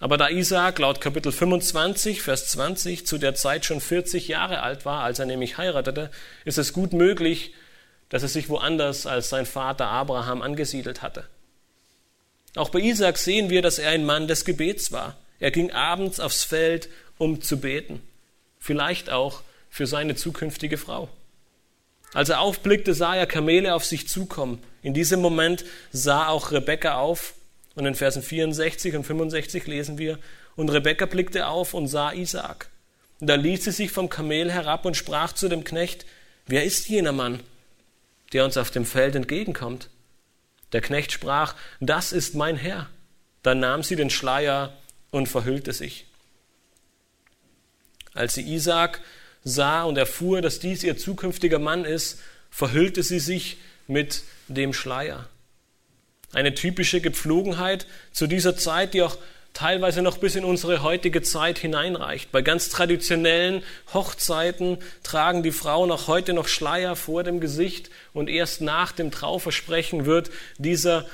[0.00, 4.84] Aber da Isaac laut Kapitel 25, Vers 20 zu der Zeit schon 40 Jahre alt
[4.84, 6.10] war, als er nämlich heiratete,
[6.44, 7.54] ist es gut möglich,
[8.08, 11.24] dass er sich woanders als sein Vater Abraham angesiedelt hatte.
[12.56, 15.16] Auch bei Isaac sehen wir, dass er ein Mann des Gebets war.
[15.40, 16.88] Er ging abends aufs Feld,
[17.18, 18.00] um zu beten.
[18.58, 21.08] Vielleicht auch für seine zukünftige Frau.
[22.12, 24.62] Als er aufblickte, sah er Kamele auf sich zukommen.
[24.82, 27.34] In diesem Moment sah auch Rebekka auf.
[27.74, 30.20] Und in Versen 64 und 65 lesen wir,
[30.54, 32.68] und Rebekka blickte auf und sah Isaak.
[33.20, 36.06] Und da ließ sie sich vom Kamel herab und sprach zu dem Knecht,
[36.46, 37.40] wer ist jener Mann,
[38.32, 39.90] der uns auf dem Feld entgegenkommt?
[40.72, 42.88] Der Knecht sprach, das ist mein Herr.
[43.42, 44.76] Dann nahm sie den Schleier
[45.10, 46.06] und verhüllte sich.
[48.12, 49.00] Als sie Isaak
[49.44, 52.20] sah und erfuhr, dass dies ihr zukünftiger Mann ist,
[52.50, 55.28] verhüllte sie sich mit dem Schleier.
[56.32, 59.18] Eine typische Gepflogenheit zu dieser Zeit, die auch
[59.54, 62.30] teilweise noch bis in unsere heutige Zeit hineinreicht.
[62.32, 63.62] Bei ganz traditionellen
[63.94, 69.10] Hochzeiten tragen die Frauen auch heute noch Schleier vor dem Gesicht und erst nach dem
[69.10, 71.06] Trauversprechen wird dieser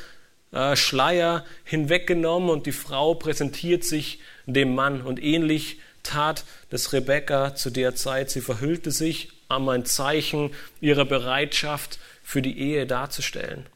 [0.52, 5.02] äh, Schleier hinweggenommen und die Frau präsentiert sich dem Mann.
[5.02, 8.30] Und ähnlich tat das Rebekka zu der Zeit.
[8.30, 13.66] Sie verhüllte sich, um ein Zeichen ihrer Bereitschaft für die Ehe darzustellen.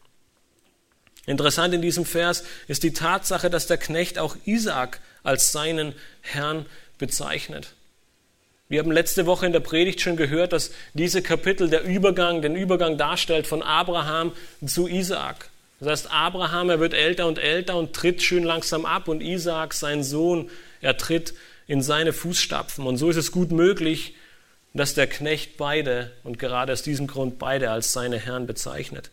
[1.26, 6.66] Interessant in diesem Vers ist die Tatsache, dass der Knecht auch Isaak als seinen Herrn
[6.98, 7.74] bezeichnet.
[8.68, 12.56] Wir haben letzte Woche in der Predigt schon gehört, dass diese Kapitel der Übergang, den
[12.56, 14.32] Übergang darstellt von Abraham
[14.64, 15.50] zu Isaak.
[15.80, 19.74] Das heißt, Abraham, er wird älter und älter und tritt schön langsam ab und Isaak,
[19.74, 20.50] sein Sohn,
[20.80, 21.34] er tritt
[21.66, 22.86] in seine Fußstapfen.
[22.86, 24.14] Und so ist es gut möglich,
[24.72, 29.10] dass der Knecht beide und gerade aus diesem Grund beide als seine Herren bezeichnet.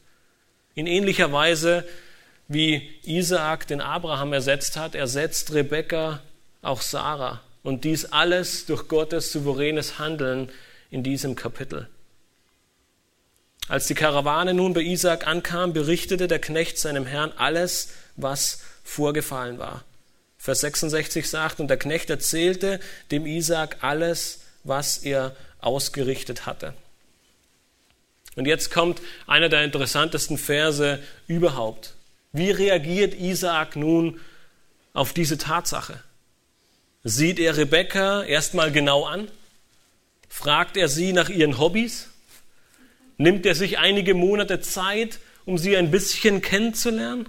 [0.76, 1.86] In ähnlicher Weise
[2.48, 6.22] wie Isaak den Abraham ersetzt hat, ersetzt Rebekka
[6.62, 7.42] auch Sarah.
[7.64, 10.50] Und dies alles durch Gottes souveränes Handeln
[10.90, 11.88] in diesem Kapitel.
[13.68, 19.60] Als die Karawane nun bei Isaak ankam, berichtete der Knecht seinem Herrn alles, was vorgefallen
[19.60, 19.84] war.
[20.38, 22.80] Vers 66 sagt, und der Knecht erzählte
[23.12, 26.74] dem Isaak alles, was er ausgerichtet hatte.
[28.36, 31.96] Und jetzt kommt einer der interessantesten Verse überhaupt.
[32.32, 34.20] Wie reagiert Isaak nun
[34.94, 36.02] auf diese Tatsache?
[37.04, 39.28] Sieht er Rebekka erstmal genau an?
[40.30, 42.10] Fragt er sie nach ihren Hobbys?
[43.18, 47.28] Nimmt er sich einige Monate Zeit, um sie ein bisschen kennenzulernen?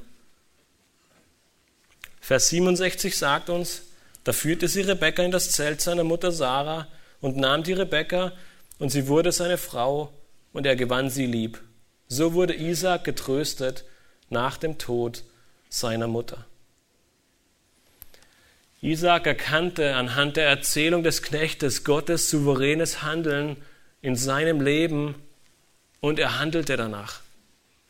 [2.21, 3.83] Vers 67 sagt uns,
[4.23, 6.87] da führte sie Rebekka in das Zelt seiner Mutter Sarah
[7.21, 8.33] und nahm die Rebekka
[8.79, 10.13] und sie wurde seine Frau
[10.53, 11.61] und er gewann sie lieb.
[12.09, 13.85] So wurde Isaac getröstet
[14.31, 15.25] nach dem Tod
[15.69, 16.45] seiner Mutter.
[18.81, 23.57] Isaac erkannte anhand der Erzählung des Knechtes Gottes souveränes Handeln
[24.01, 25.15] in seinem Leben
[26.01, 27.21] und er handelte danach.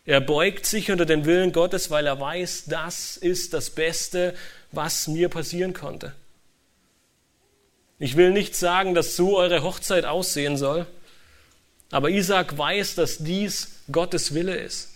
[0.05, 4.35] Er beugt sich unter den Willen Gottes, weil er weiß, das ist das Beste,
[4.73, 6.13] was mir passieren konnte.
[7.99, 10.87] Ich will nicht sagen, dass so eure Hochzeit aussehen soll,
[11.93, 14.88] aber Isaac weiß, dass dies Gottes Wille ist.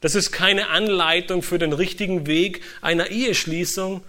[0.00, 4.02] Das ist keine Anleitung für den richtigen Weg einer Eheschließung,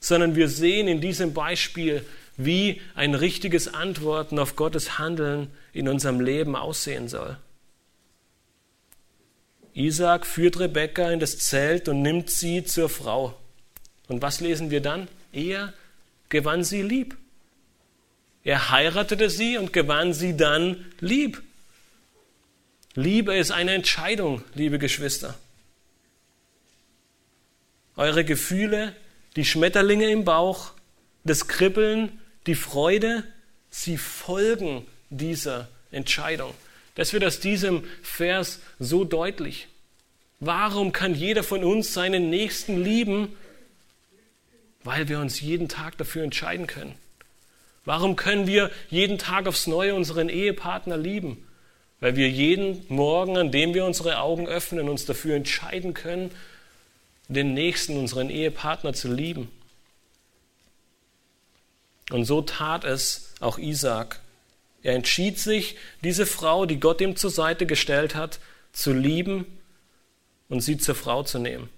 [0.00, 2.04] sondern wir sehen in diesem Beispiel,
[2.36, 7.36] wie ein richtiges Antworten auf Gottes Handeln in unserem Leben aussehen soll.
[9.74, 13.36] Isaac führt Rebekka in das Zelt und nimmt sie zur Frau.
[14.06, 15.08] Und was lesen wir dann?
[15.32, 15.72] Er
[16.28, 17.16] gewann sie lieb.
[18.44, 21.42] Er heiratete sie und gewann sie dann lieb.
[22.98, 25.38] Liebe ist eine Entscheidung, liebe Geschwister.
[27.94, 28.92] Eure Gefühle,
[29.36, 30.72] die Schmetterlinge im Bauch,
[31.22, 32.18] das Kribbeln,
[32.48, 33.22] die Freude,
[33.70, 36.52] sie folgen dieser Entscheidung.
[36.96, 39.68] Das wird aus diesem Vers so deutlich.
[40.40, 43.36] Warum kann jeder von uns seinen Nächsten lieben?
[44.82, 46.96] Weil wir uns jeden Tag dafür entscheiden können.
[47.84, 51.44] Warum können wir jeden Tag aufs Neue unseren Ehepartner lieben?
[52.00, 56.30] Weil wir jeden Morgen, an dem wir unsere Augen öffnen, uns dafür entscheiden können,
[57.28, 59.50] den Nächsten, unseren Ehepartner zu lieben.
[62.10, 64.20] Und so tat es auch Isaac.
[64.82, 68.38] Er entschied sich, diese Frau, die Gott ihm zur Seite gestellt hat,
[68.72, 69.44] zu lieben
[70.48, 71.68] und sie zur Frau zu nehmen.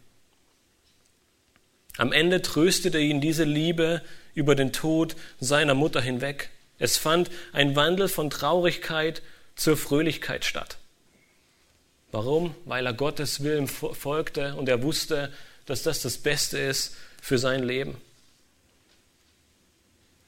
[1.97, 4.03] Am Ende tröstete ihn diese Liebe
[4.35, 6.51] über den Tod seiner Mutter hinweg.
[6.79, 9.23] Es fand ein Wandel von Traurigkeit
[9.61, 10.79] zur Fröhlichkeit statt.
[12.13, 12.55] Warum?
[12.65, 15.31] Weil er Gottes Willen folgte und er wusste,
[15.67, 17.99] dass das das Beste ist für sein Leben.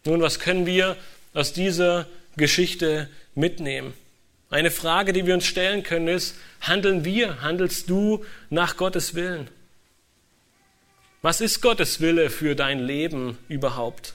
[0.04, 0.96] Nun, was können wir
[1.32, 2.06] aus dieser
[2.36, 3.94] Geschichte mitnehmen?
[4.50, 9.48] Eine Frage, die wir uns stellen können, ist, handeln wir, handelst du nach Gottes Willen?
[11.22, 14.12] Was ist Gottes Wille für dein Leben überhaupt?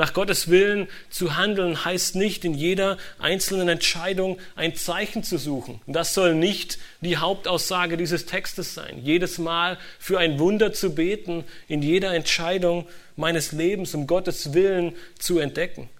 [0.00, 5.82] Nach Gottes Willen zu handeln heißt nicht in jeder einzelnen Entscheidung ein Zeichen zu suchen.
[5.86, 9.02] das soll nicht die Hauptaussage dieses Textes sein.
[9.04, 14.96] Jedes Mal für ein Wunder zu beten, in jeder Entscheidung meines Lebens um Gottes Willen
[15.18, 15.90] zu entdecken.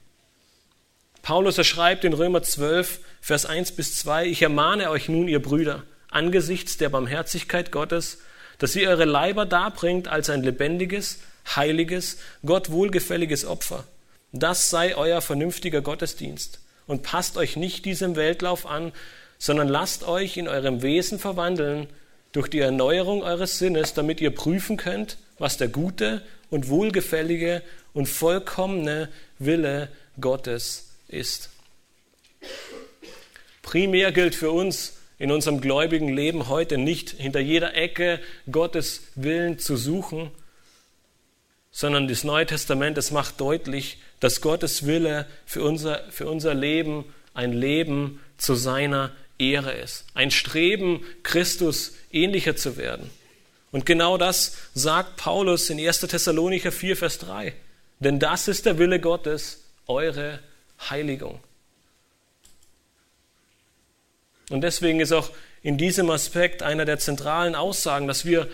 [1.21, 5.83] Paulus erschreibt in Römer 12, Vers 1 bis 2, ich ermahne euch nun, ihr Brüder,
[6.11, 8.17] angesichts der Barmherzigkeit Gottes,
[8.59, 11.19] dass ihr eure Leiber darbringt als ein lebendiges,
[11.55, 13.85] heiliges, Gott wohlgefälliges Opfer.
[14.33, 16.61] Das sei euer vernünftiger Gottesdienst.
[16.87, 18.93] Und passt euch nicht diesem Weltlauf an,
[19.39, 21.87] sondern lasst euch in eurem Wesen verwandeln
[22.33, 27.63] durch die Erneuerung eures Sinnes, damit ihr prüfen könnt, was der gute und wohlgefällige
[27.93, 29.89] und vollkommene Wille
[30.21, 31.51] Gottes ist.
[33.63, 38.21] Primär gilt für uns in unserem gläubigen Leben heute nicht hinter jeder Ecke
[38.51, 40.31] Gottes Willen zu suchen,
[41.81, 47.07] sondern das Neue Testament, es macht deutlich, dass Gottes Wille für unser, für unser Leben
[47.33, 50.05] ein Leben zu seiner Ehre ist.
[50.13, 53.11] Ein Streben, Christus ähnlicher zu werden.
[53.73, 56.01] Und genau das sagt Paulus in 1.
[56.01, 57.55] Thessalonicher 4, Vers 3.
[57.99, 60.41] Denn das ist der Wille Gottes, eure
[60.91, 61.41] Heiligung.
[64.51, 65.31] Und deswegen ist auch
[65.63, 68.51] in diesem Aspekt einer der zentralen Aussagen, dass wir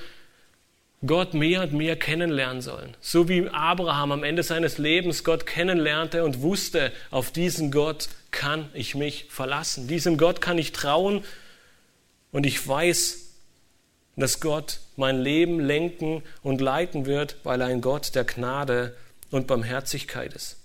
[1.04, 2.96] Gott mehr und mehr kennenlernen sollen.
[3.00, 8.70] So wie Abraham am Ende seines Lebens Gott kennenlernte und wusste, auf diesen Gott kann
[8.72, 9.88] ich mich verlassen.
[9.88, 11.24] Diesem Gott kann ich trauen
[12.32, 13.26] und ich weiß,
[14.16, 18.96] dass Gott mein Leben lenken und leiten wird, weil er ein Gott der Gnade
[19.30, 20.56] und Barmherzigkeit ist.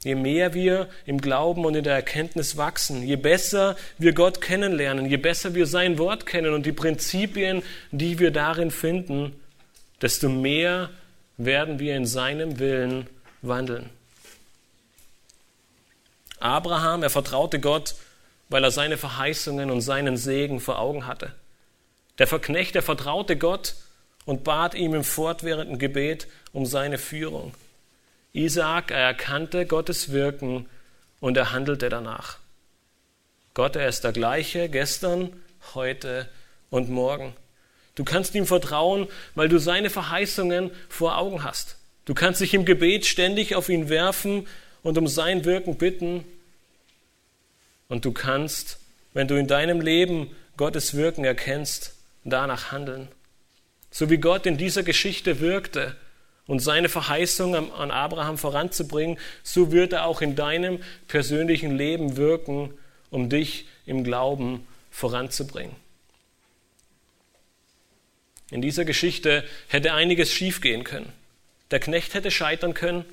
[0.00, 5.06] Je mehr wir im Glauben und in der Erkenntnis wachsen, je besser wir Gott kennenlernen,
[5.06, 9.34] je besser wir sein Wort kennen und die Prinzipien, die wir darin finden,
[10.00, 10.90] desto mehr
[11.36, 13.08] werden wir in seinem Willen
[13.42, 13.90] wandeln.
[16.38, 17.96] Abraham, er vertraute Gott,
[18.48, 21.32] weil er seine Verheißungen und seinen Segen vor Augen hatte.
[22.18, 23.74] Der Verknecht, der vertraute Gott
[24.24, 27.52] und bat ihm im fortwährenden Gebet um seine Führung.
[28.38, 30.66] Isaak, er erkannte Gottes Wirken
[31.18, 32.38] und er handelte danach.
[33.52, 35.32] Gott, er ist der gleiche gestern,
[35.74, 36.28] heute
[36.70, 37.34] und morgen.
[37.96, 41.78] Du kannst ihm vertrauen, weil du seine Verheißungen vor Augen hast.
[42.04, 44.46] Du kannst dich im Gebet ständig auf ihn werfen
[44.84, 46.24] und um sein Wirken bitten.
[47.88, 48.78] Und du kannst,
[49.14, 53.08] wenn du in deinem Leben Gottes Wirken erkennst, danach handeln.
[53.90, 55.96] So wie Gott in dieser Geschichte wirkte
[56.48, 62.74] und seine Verheißung an Abraham voranzubringen, so wird er auch in deinem persönlichen Leben wirken,
[63.10, 65.76] um dich im Glauben voranzubringen.
[68.50, 71.12] In dieser Geschichte hätte einiges schiefgehen können.
[71.70, 73.04] Der Knecht hätte scheitern können.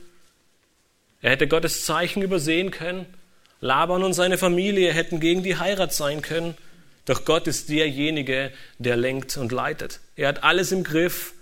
[1.22, 3.06] Er hätte Gottes Zeichen übersehen können.
[3.60, 6.56] Laban und seine Familie hätten gegen die Heirat sein können.
[7.04, 10.00] Doch Gott ist derjenige, der lenkt und leitet.
[10.16, 11.35] Er hat alles im Griff.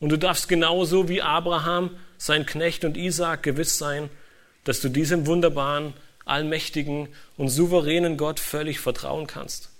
[0.00, 4.10] Und du darfst genauso wie Abraham, sein Knecht und Isaak gewiss sein,
[4.64, 5.94] dass du diesem wunderbaren,
[6.24, 9.70] allmächtigen und souveränen Gott völlig vertrauen kannst.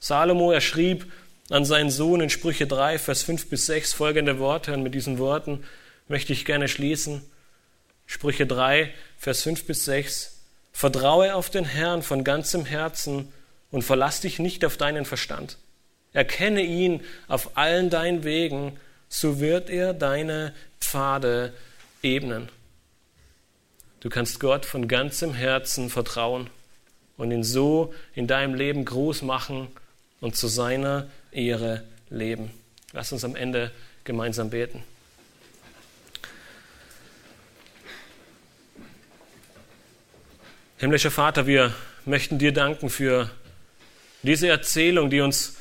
[0.00, 1.06] Salomo, er schrieb,
[1.50, 4.72] an seinen Sohn in Sprüche 3, Vers 5 bis 6 folgende Worte.
[4.72, 5.64] Und mit diesen Worten
[6.08, 7.22] möchte ich gerne schließen.
[8.06, 10.40] Sprüche 3, Vers 5 bis 6.
[10.72, 13.32] Vertraue auf den Herrn von ganzem Herzen
[13.70, 15.58] und verlass dich nicht auf deinen Verstand.
[16.12, 18.78] Erkenne ihn auf allen deinen Wegen,
[19.12, 21.52] so wird er deine Pfade
[22.02, 22.48] ebnen.
[24.00, 26.48] Du kannst Gott von ganzem Herzen vertrauen
[27.18, 29.68] und ihn so in deinem Leben groß machen
[30.22, 32.52] und zu seiner Ehre leben.
[32.94, 33.70] Lass uns am Ende
[34.04, 34.82] gemeinsam beten.
[40.78, 41.74] Himmlischer Vater, wir
[42.06, 43.30] möchten dir danken für
[44.22, 45.58] diese Erzählung, die uns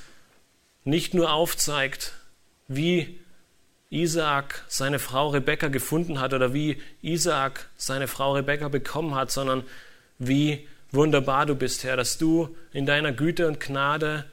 [0.85, 2.13] nicht nur aufzeigt,
[2.69, 3.20] wie
[3.91, 9.63] Isaak seine Frau Rebekka gefunden hat oder wie Isaak seine Frau Rebekka bekommen hat, sondern
[10.17, 14.25] wie wunderbar du bist, Herr, dass du in deiner Güte und Gnade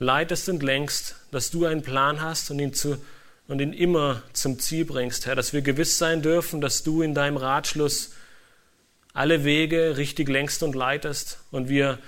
[0.00, 2.98] leitest und lenkst, dass du einen Plan hast und ihn, zu,
[3.46, 7.14] und ihn immer zum Ziel bringst, Herr, dass wir gewiss sein dürfen, dass du in
[7.14, 8.14] deinem Ratschluss
[9.12, 11.98] alle Wege richtig lenkst und leitest und wir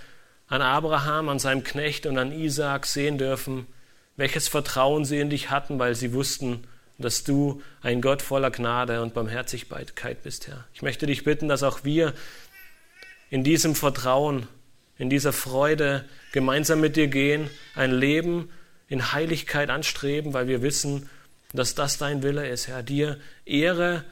[0.49, 3.67] an Abraham, an seinem Knecht und an Isaak sehen dürfen,
[4.17, 6.65] welches Vertrauen sie in dich hatten, weil sie wussten,
[6.99, 10.65] dass du ein Gott voller Gnade und Barmherzigkeit bist, Herr.
[10.75, 12.13] Ich möchte dich bitten, dass auch wir
[13.31, 14.47] in diesem Vertrauen
[14.99, 18.51] in dieser Freude gemeinsam mit dir gehen, ein Leben
[18.89, 21.09] in Heiligkeit anstreben, weil wir wissen,
[21.53, 22.83] dass das dein Wille ist, Herr.
[22.83, 24.05] Dir Ehre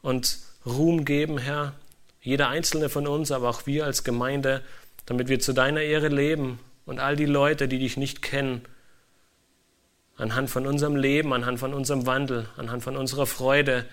[0.00, 1.74] und Ruhm geben, Herr.
[2.20, 4.62] Jeder einzelne von uns, aber auch wir als Gemeinde,
[5.06, 8.62] damit wir zu deiner Ehre leben und all die Leute, die dich nicht kennen,
[10.18, 13.86] anhand von unserem Leben, anhand von unserem Wandel, anhand von unserer Freude,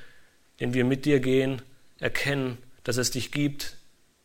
[0.59, 1.61] den wir mit dir gehen,
[1.99, 3.77] erkennen, dass es dich gibt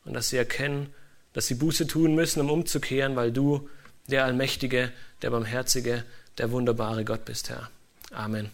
[0.05, 0.92] und dass sie erkennen,
[1.32, 3.68] dass sie Buße tun müssen, um umzukehren, weil du
[4.09, 4.90] der allmächtige,
[5.22, 6.05] der barmherzige,
[6.38, 7.70] der wunderbare Gott bist, Herr.
[8.11, 8.51] Amen.